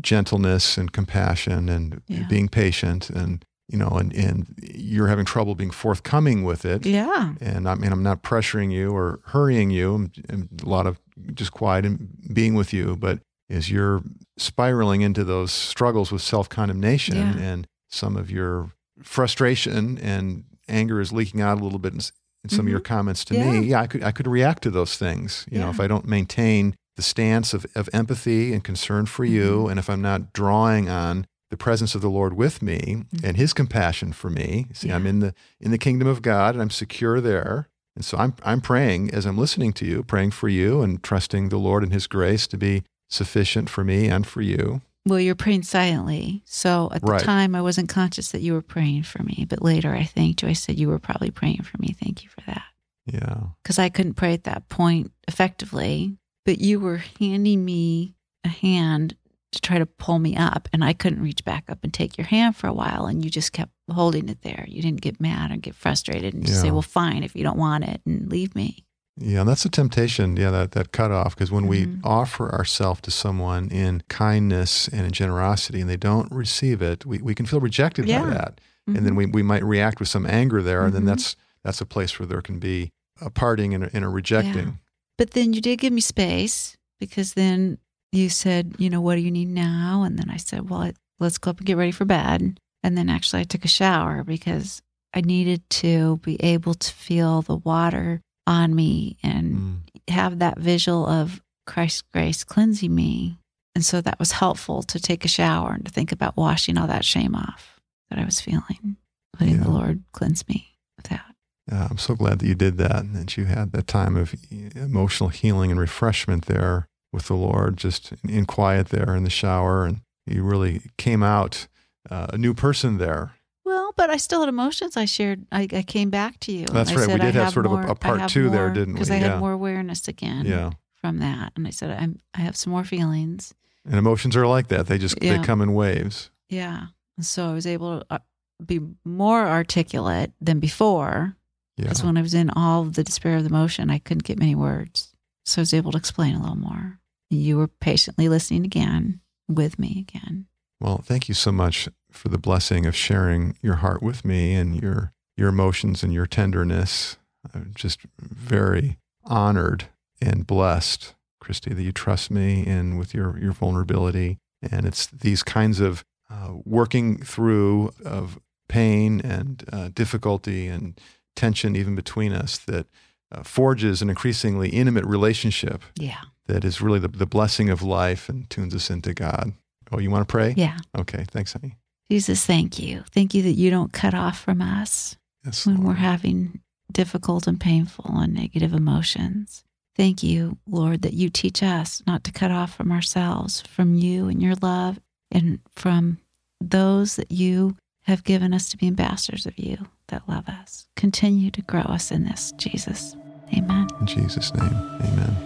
gentleness 0.00 0.76
and 0.78 0.92
compassion 0.92 1.68
and 1.68 2.02
Yeah. 2.08 2.24
being 2.28 2.48
patient, 2.48 3.10
and 3.10 3.44
you 3.68 3.78
know, 3.78 3.88
and 3.88 4.12
and 4.14 4.46
you're 4.62 5.06
having 5.08 5.24
trouble 5.24 5.54
being 5.54 5.70
forthcoming 5.70 6.44
with 6.44 6.64
it, 6.64 6.84
Yeah. 6.86 7.34
and 7.40 7.68
I 7.68 7.74
mean, 7.76 7.92
I'm 7.92 8.02
not 8.02 8.22
pressuring 8.22 8.70
you 8.72 8.92
or 8.94 9.20
hurrying 9.26 9.70
you. 9.70 9.94
I'm, 9.94 10.12
I'm 10.28 10.48
a 10.62 10.68
lot 10.68 10.86
of 10.86 11.00
just 11.34 11.52
quiet 11.52 11.84
and 11.86 12.08
being 12.32 12.54
with 12.54 12.72
you. 12.72 12.96
But 12.96 13.20
as 13.50 13.70
you're 13.70 14.02
spiraling 14.36 15.00
into 15.02 15.24
those 15.24 15.52
struggles 15.52 16.10
with 16.12 16.22
self 16.22 16.48
condemnation 16.48 17.16
Yeah. 17.16 17.36
and 17.38 17.66
some 17.88 18.16
of 18.16 18.30
your 18.30 18.72
frustration 19.02 19.98
and 19.98 20.44
anger 20.68 21.00
is 21.00 21.12
leaking 21.12 21.40
out 21.40 21.60
a 21.60 21.64
little 21.64 21.78
bit 21.78 21.92
in, 21.92 22.00
in 22.42 22.50
some 22.50 22.66
of 22.66 22.70
your 22.70 22.80
comments 22.80 23.24
to 23.26 23.34
Mm-hmm. 23.34 23.52
Yeah. 23.54 23.60
me, 23.60 23.66
yeah, 23.68 23.80
I 23.80 23.86
could 23.86 24.02
I 24.02 24.12
could 24.12 24.26
react 24.26 24.62
to 24.64 24.70
those 24.70 24.96
things. 24.96 25.46
You 25.50 25.58
know, 25.60 25.70
if 25.70 25.80
I 25.80 25.86
don't 25.86 26.06
maintain 26.06 26.74
the 26.96 27.02
stance 27.02 27.54
of, 27.54 27.66
of 27.74 27.88
empathy 27.92 28.52
and 28.52 28.62
concern 28.62 29.06
for 29.06 29.24
you, 29.24 29.64
Mhm. 29.64 29.70
and 29.70 29.78
if 29.78 29.88
I'm 29.90 30.02
not 30.02 30.32
drawing 30.32 30.88
on 30.88 31.26
the 31.54 31.64
presence 31.64 31.94
of 31.94 32.00
the 32.02 32.10
Lord 32.10 32.34
with 32.34 32.60
me 32.62 32.78
Mhm. 33.14 33.24
and 33.24 33.36
His 33.36 33.52
compassion 33.52 34.12
for 34.12 34.28
me, 34.30 34.66
see, 34.72 34.90
I'm 34.90 35.06
in 35.06 35.20
the 35.20 35.34
in 35.60 35.70
the 35.70 35.78
kingdom 35.78 36.08
of 36.08 36.20
God 36.20 36.54
and 36.54 36.62
I'm 36.62 36.70
secure 36.70 37.20
there. 37.20 37.68
And 37.96 38.04
so 38.04 38.18
I'm 38.18 38.34
I'm 38.42 38.60
praying 38.60 39.10
as 39.14 39.24
I'm 39.24 39.38
listening 39.38 39.72
to 39.74 39.84
you, 39.86 40.02
praying 40.02 40.32
for 40.32 40.48
you 40.48 40.82
and 40.82 41.00
trusting 41.02 41.48
the 41.50 41.58
Lord 41.68 41.82
and 41.84 41.92
His 41.92 42.06
grace 42.08 42.46
to 42.48 42.56
be 42.58 42.82
sufficient 43.08 43.70
for 43.70 43.84
me 43.84 44.08
and 44.08 44.26
for 44.26 44.42
you. 44.42 44.80
Well, 45.06 45.20
you're 45.20 45.34
praying 45.36 45.62
silently. 45.64 46.42
So 46.46 46.90
at 46.94 47.02
the 47.02 47.12
Right. 47.12 47.22
time, 47.22 47.54
I 47.54 47.60
wasn't 47.62 47.88
conscious 47.90 48.32
that 48.32 48.40
you 48.40 48.54
were 48.54 48.62
praying 48.76 49.02
for 49.04 49.22
me. 49.22 49.46
But 49.48 49.62
later, 49.62 49.94
I 49.94 50.04
thanked 50.04 50.42
you. 50.42 50.48
I 50.48 50.54
said, 50.54 50.78
You 50.78 50.88
were 50.88 50.98
probably 50.98 51.30
praying 51.30 51.62
for 51.62 51.76
me. 51.78 51.94
Thank 52.02 52.24
you 52.24 52.30
for 52.30 52.40
that. 52.46 52.64
Yeah. 53.06 53.40
Because 53.62 53.78
I 53.78 53.90
couldn't 53.90 54.14
pray 54.14 54.32
at 54.32 54.44
that 54.44 54.68
point 54.70 55.12
effectively. 55.28 56.16
But 56.46 56.58
you 56.58 56.80
were 56.80 57.02
handing 57.20 57.64
me 57.64 58.14
a 58.44 58.48
hand 58.48 59.14
to 59.54 59.60
try 59.60 59.78
to 59.78 59.86
pull 59.86 60.18
me 60.18 60.36
up. 60.36 60.68
And 60.72 60.84
I 60.84 60.92
couldn't 60.92 61.22
reach 61.22 61.44
back 61.44 61.64
up 61.68 61.78
and 61.82 61.92
take 61.92 62.18
your 62.18 62.26
hand 62.26 62.56
for 62.56 62.66
a 62.66 62.72
while. 62.72 63.06
And 63.06 63.24
you 63.24 63.30
just 63.30 63.52
kept 63.52 63.72
holding 63.90 64.28
it 64.28 64.42
there. 64.42 64.64
You 64.68 64.82
didn't 64.82 65.00
get 65.00 65.20
mad 65.20 65.50
or 65.50 65.56
get 65.56 65.74
frustrated 65.74 66.34
and 66.34 66.46
just 66.46 66.60
say, 66.60 66.70
Well, 66.70 66.82
fine, 66.82 67.22
if 67.22 67.34
you 67.34 67.42
don't 67.42 67.58
want 67.58 67.84
it, 67.84 68.00
and 68.06 68.30
leave 68.30 68.54
me. 68.54 68.84
Yeah, 69.16 69.40
and 69.40 69.48
that's 69.48 69.64
a 69.64 69.68
temptation. 69.68 70.36
Yeah, 70.36 70.50
that 70.50 70.72
that 70.72 70.90
cutoff 70.90 71.36
because 71.36 71.52
when 71.52 71.68
we 71.68 71.86
Mhm. 71.86 72.00
offer 72.02 72.52
ourselves 72.52 73.00
to 73.02 73.12
someone 73.12 73.68
in 73.68 74.02
kindness 74.08 74.88
and 74.88 75.06
in 75.06 75.12
generosity, 75.12 75.80
and 75.80 75.88
they 75.88 75.96
don't 75.96 76.30
receive 76.32 76.82
it, 76.82 77.06
we, 77.06 77.18
we 77.18 77.32
can 77.34 77.46
feel 77.46 77.60
rejected 77.60 78.06
Yeah. 78.08 78.22
by 78.24 78.30
that, 78.30 78.60
and 78.88 78.96
then 79.06 79.12
Mhm. 79.12 79.16
we, 79.16 79.26
we 79.26 79.42
might 79.44 79.64
react 79.64 80.00
with 80.00 80.08
some 80.08 80.26
anger 80.26 80.60
there, 80.62 80.84
and 80.84 80.92
then 80.94 81.02
Mhm. 81.02 81.06
that's 81.06 81.36
that's 81.62 81.80
a 81.80 81.86
place 81.86 82.18
where 82.18 82.26
there 82.26 82.42
can 82.42 82.58
be 82.58 82.90
a 83.20 83.30
parting 83.30 83.72
and 83.72 83.84
a, 83.84 83.90
and 83.94 84.04
a 84.04 84.08
rejecting. 84.08 84.80
But 85.16 85.30
then 85.30 85.52
you 85.52 85.60
did 85.60 85.78
give 85.78 85.92
me 85.92 86.00
space 86.00 86.76
because 86.98 87.34
then 87.34 87.78
you 88.14 88.28
said, 88.28 88.74
you 88.78 88.90
know, 88.90 89.00
what 89.00 89.16
do 89.16 89.20
you 89.20 89.30
need 89.30 89.48
now? 89.48 90.02
And 90.04 90.18
then 90.18 90.30
I 90.30 90.36
said, 90.36 90.68
well, 90.70 90.90
let's 91.20 91.38
go 91.38 91.50
up 91.50 91.58
and 91.58 91.66
get 91.66 91.76
ready 91.76 91.92
for 91.92 92.04
bed. 92.04 92.58
And 92.82 92.98
then 92.98 93.08
actually 93.08 93.40
I 93.40 93.44
took 93.44 93.64
a 93.64 93.68
shower 93.68 94.22
because 94.24 94.82
I 95.14 95.20
needed 95.20 95.68
to 95.70 96.18
be 96.18 96.36
able 96.42 96.74
to 96.74 96.92
feel 96.92 97.42
the 97.42 97.56
water 97.56 98.20
on 98.46 98.74
me 98.74 99.16
and 99.22 99.54
Mm. 99.54 99.78
have 100.08 100.38
that 100.40 100.58
visual 100.58 101.06
of 101.06 101.40
Christ's 101.66 102.02
grace 102.12 102.44
cleansing 102.44 102.94
me. 102.94 103.38
And 103.74 103.84
so 103.84 104.00
that 104.02 104.18
was 104.18 104.32
helpful 104.32 104.82
to 104.84 105.00
take 105.00 105.24
a 105.24 105.28
shower 105.28 105.72
and 105.72 105.84
to 105.86 105.90
think 105.90 106.12
about 106.12 106.36
washing 106.36 106.76
all 106.76 106.86
that 106.86 107.04
shame 107.04 107.34
off 107.34 107.80
that 108.10 108.18
I 108.18 108.24
was 108.24 108.40
feeling, 108.40 108.96
letting 109.40 109.60
the 109.60 109.70
Lord 109.70 110.02
cleanse 110.12 110.46
me 110.46 110.76
of 110.98 111.04
that. 111.04 111.34
Yeah, 111.68 111.88
I'm 111.90 111.98
so 111.98 112.14
glad 112.14 112.40
that 112.40 112.46
you 112.46 112.54
did 112.54 112.76
that 112.78 113.00
and 113.00 113.16
that 113.16 113.36
you 113.38 113.46
had 113.46 113.72
that 113.72 113.86
time 113.86 114.14
of 114.16 114.34
emotional 114.76 115.30
healing 115.30 115.70
and 115.70 115.80
refreshment 115.80 116.44
there 116.46 116.86
with 117.14 117.26
the 117.28 117.34
Lord, 117.34 117.76
just 117.76 118.12
in 118.28 118.44
quiet 118.46 118.88
there 118.88 119.14
in 119.14 119.24
the 119.24 119.30
shower, 119.30 119.84
and 119.86 120.00
you 120.26 120.42
really 120.42 120.82
came 120.98 121.22
out 121.22 121.66
uh, 122.10 122.26
a 122.30 122.38
new 122.38 122.52
person 122.52 122.98
there. 122.98 123.32
Well, 123.64 123.92
but 123.96 124.10
I 124.10 124.18
still 124.18 124.40
had 124.40 124.48
emotions. 124.50 124.96
I 124.96 125.06
shared. 125.06 125.46
I, 125.50 125.68
I 125.72 125.82
came 125.82 126.10
back 126.10 126.38
to 126.40 126.52
you. 126.52 126.66
That's 126.66 126.92
right. 126.94 127.06
We 127.08 127.14
did 127.14 127.36
I 127.36 127.44
have 127.44 127.52
sort 127.52 127.64
of 127.66 127.72
a- 127.72 127.76
more- 127.76 127.86
a 127.86 127.94
part 127.94 128.20
have 128.20 128.30
two 128.30 128.50
there, 128.50 128.68
didn't 128.70 128.94
we? 128.94 128.98
Because 128.98 129.10
I 129.10 129.16
Yeah. 129.18 129.30
had 129.30 129.38
more 129.40 129.52
awareness 129.52 130.06
again. 130.08 130.44
Yeah. 130.44 130.70
From 131.00 131.18
that, 131.18 131.52
and 131.56 131.66
I 131.66 131.70
said, 131.70 131.90
I'm. 131.90 132.18
I 132.34 132.40
have 132.40 132.56
some 132.56 132.70
more 132.72 132.84
feelings. 132.84 133.54
And 133.84 133.94
emotions 133.96 134.36
are 134.36 134.46
like 134.46 134.68
that. 134.68 134.86
They 134.86 134.96
just 134.98 135.22
Yeah. 135.22 135.36
they 135.38 135.44
come 135.44 135.60
in 135.60 135.74
waves. 135.74 136.30
Yeah. 136.48 136.86
And 137.18 137.26
so 137.26 137.50
I 137.50 137.52
was 137.52 137.66
able 137.66 138.00
to 138.00 138.06
uh, 138.10 138.18
be 138.64 138.80
more 139.04 139.46
articulate 139.46 140.32
than 140.40 140.60
before. 140.60 141.36
Yeah. 141.76 141.84
Because 141.84 142.02
when 142.02 142.16
I 142.16 142.22
was 142.22 142.32
in 142.34 142.48
all 142.50 142.82
of 142.82 142.94
the 142.94 143.04
despair 143.04 143.36
of 143.36 143.44
the 143.44 143.50
motion, 143.50 143.90
I 143.90 143.98
couldn't 143.98 144.24
get 144.24 144.38
many 144.38 144.54
words. 144.54 145.12
So 145.44 145.60
I 145.60 145.62
was 145.62 145.74
able 145.74 145.92
to 145.92 145.98
explain 145.98 146.34
a 146.34 146.40
little 146.40 146.56
more. 146.56 147.00
You 147.34 147.56
were 147.58 147.68
patiently 147.68 148.28
listening 148.28 148.64
again 148.64 149.20
with 149.48 149.78
me 149.78 150.06
again. 150.08 150.46
Well, 150.80 150.98
thank 150.98 151.28
you 151.28 151.34
so 151.34 151.52
much 151.52 151.88
for 152.10 152.28
the 152.28 152.38
blessing 152.38 152.86
of 152.86 152.94
sharing 152.94 153.56
your 153.62 153.76
heart 153.76 154.02
with 154.02 154.24
me 154.24 154.54
and 154.54 154.80
your 154.80 155.12
your 155.36 155.48
emotions 155.48 156.02
and 156.02 156.12
your 156.12 156.26
tenderness. 156.26 157.16
I'm 157.52 157.72
just 157.74 158.00
very 158.18 158.98
honored 159.24 159.86
and 160.20 160.46
blessed, 160.46 161.14
Kristi, 161.42 161.74
that 161.74 161.82
you 161.82 161.92
trust 161.92 162.30
me 162.30 162.64
and 162.66 162.98
with 162.98 163.14
your 163.14 163.38
your 163.38 163.52
vulnerability. 163.52 164.38
And 164.62 164.86
it's 164.86 165.06
these 165.06 165.42
kinds 165.42 165.80
of 165.80 166.04
uh, 166.30 166.54
working 166.64 167.18
through 167.18 167.92
of 168.04 168.38
pain 168.68 169.20
and 169.20 169.64
uh, 169.72 169.90
difficulty 169.94 170.68
and 170.68 170.98
tension 171.36 171.76
even 171.76 171.94
between 171.94 172.32
us 172.32 172.58
that 172.58 172.86
uh, 173.34 173.42
forges 173.42 174.02
an 174.02 174.10
increasingly 174.10 174.68
intimate 174.70 175.04
relationship 175.04 175.82
Yeah. 175.98 176.20
that 176.46 176.64
is 176.64 176.80
really 176.80 176.98
the, 176.98 177.08
the 177.08 177.26
blessing 177.26 177.70
of 177.70 177.82
life 177.82 178.28
and 178.28 178.48
tunes 178.50 178.74
us 178.74 178.90
into 178.90 179.14
God. 179.14 179.52
Oh, 179.92 179.98
you 179.98 180.10
want 180.10 180.26
to 180.26 180.30
pray? 180.32 180.54
Yeah. 180.56 180.76
Okay, 180.98 181.24
thanks, 181.30 181.52
honey. 181.52 181.76
Jesus, 182.10 182.44
thank 182.44 182.78
you. 182.78 183.02
Thank 183.12 183.34
you 183.34 183.42
that 183.42 183.52
you 183.52 183.70
don't 183.70 183.92
cut 183.92 184.14
off 184.14 184.38
from 184.40 184.60
us. 184.60 185.16
Yes, 185.44 185.66
when 185.66 185.82
we're 185.82 185.94
having 185.94 186.60
difficult 186.92 187.46
and 187.46 187.60
painful 187.60 188.10
and 188.18 188.32
negative 188.34 188.72
emotions. 188.72 189.64
Thank 189.96 190.22
you, 190.22 190.58
Lord, 190.66 191.02
that 191.02 191.12
you 191.14 191.28
teach 191.30 191.62
us 191.62 192.02
not 192.06 192.24
to 192.24 192.32
cut 192.32 192.50
off 192.50 192.74
from 192.74 192.90
ourselves, 192.90 193.60
from 193.62 193.94
you 193.94 194.28
and 194.28 194.42
your 194.42 194.54
love, 194.60 194.98
and 195.30 195.60
from 195.74 196.18
those 196.60 197.16
that 197.16 197.30
you 197.30 197.76
have 198.02 198.24
given 198.24 198.52
us 198.52 198.68
to 198.70 198.76
be 198.76 198.86
ambassadors 198.86 199.46
of 199.46 199.58
you 199.58 199.78
that 200.08 200.28
love 200.28 200.48
us. 200.48 200.86
Continue 200.96 201.50
to 201.52 201.62
grow 201.62 201.80
us 201.82 202.10
in 202.10 202.24
this, 202.24 202.52
Jesus. 202.56 203.16
Amen. 203.52 203.88
In 204.00 204.06
Jesus' 204.06 204.54
name, 204.54 204.74
amen. 205.02 205.36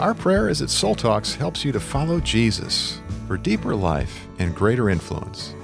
Our 0.00 0.14
prayer 0.14 0.48
is 0.48 0.60
that 0.60 0.70
Soul 0.70 0.94
Talks 0.94 1.34
helps 1.34 1.64
you 1.64 1.72
to 1.72 1.80
follow 1.80 2.20
Jesus 2.20 3.00
for 3.26 3.36
deeper 3.36 3.74
life 3.74 4.26
and 4.38 4.54
greater 4.54 4.88
influence. 4.88 5.54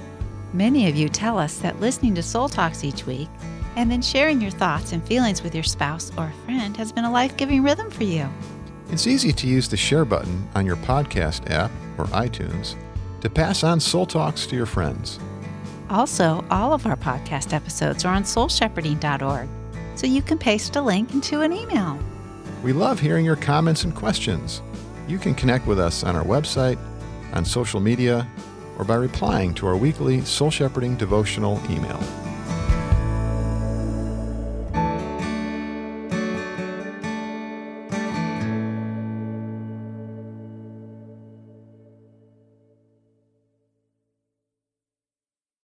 Many 0.53 0.89
of 0.89 0.95
you 0.95 1.07
tell 1.09 1.37
us 1.37 1.59
that 1.59 1.79
listening 1.79 2.13
to 2.15 2.23
Soul 2.23 2.49
Talks 2.49 2.83
each 2.83 3.05
week 3.05 3.29
and 3.75 3.89
then 3.89 4.01
sharing 4.01 4.41
your 4.41 4.51
thoughts 4.51 4.91
and 4.91 5.03
feelings 5.07 5.41
with 5.41 5.55
your 5.55 5.63
spouse 5.63 6.11
or 6.17 6.31
friend 6.45 6.75
has 6.77 6.91
been 6.91 7.05
a 7.05 7.11
life 7.11 7.37
giving 7.37 7.63
rhythm 7.63 7.89
for 7.89 8.03
you. 8.03 8.27
It's 8.89 9.07
easy 9.07 9.31
to 9.33 9.47
use 9.47 9.69
the 9.69 9.77
share 9.77 10.05
button 10.05 10.47
on 10.53 10.65
your 10.65 10.75
podcast 10.75 11.49
app 11.49 11.71
or 11.97 12.05
iTunes 12.07 12.75
to 13.21 13.29
pass 13.29 13.63
on 13.63 13.79
Soul 13.79 14.05
Talks 14.05 14.45
to 14.47 14.55
your 14.55 14.65
friends. 14.65 15.19
Also, 15.93 16.43
all 16.49 16.73
of 16.73 16.87
our 16.87 16.95
podcast 16.95 17.53
episodes 17.53 18.03
are 18.03 18.15
on 18.15 18.23
soulshepherding.org, 18.23 19.47
so 19.95 20.07
you 20.07 20.23
can 20.23 20.39
paste 20.39 20.75
a 20.75 20.81
link 20.81 21.13
into 21.13 21.41
an 21.41 21.53
email. 21.53 21.99
We 22.63 22.73
love 22.73 22.99
hearing 22.99 23.23
your 23.23 23.35
comments 23.35 23.83
and 23.83 23.93
questions. 23.93 24.63
You 25.07 25.19
can 25.19 25.35
connect 25.35 25.67
with 25.67 25.79
us 25.79 26.03
on 26.03 26.15
our 26.15 26.23
website, 26.25 26.79
on 27.33 27.45
social 27.45 27.79
media, 27.79 28.27
or 28.79 28.85
by 28.85 28.95
replying 28.95 29.53
to 29.53 29.67
our 29.67 29.77
weekly 29.77 30.21
Soul 30.21 30.49
Shepherding 30.49 30.97
devotional 30.97 31.61
email. 31.69 31.99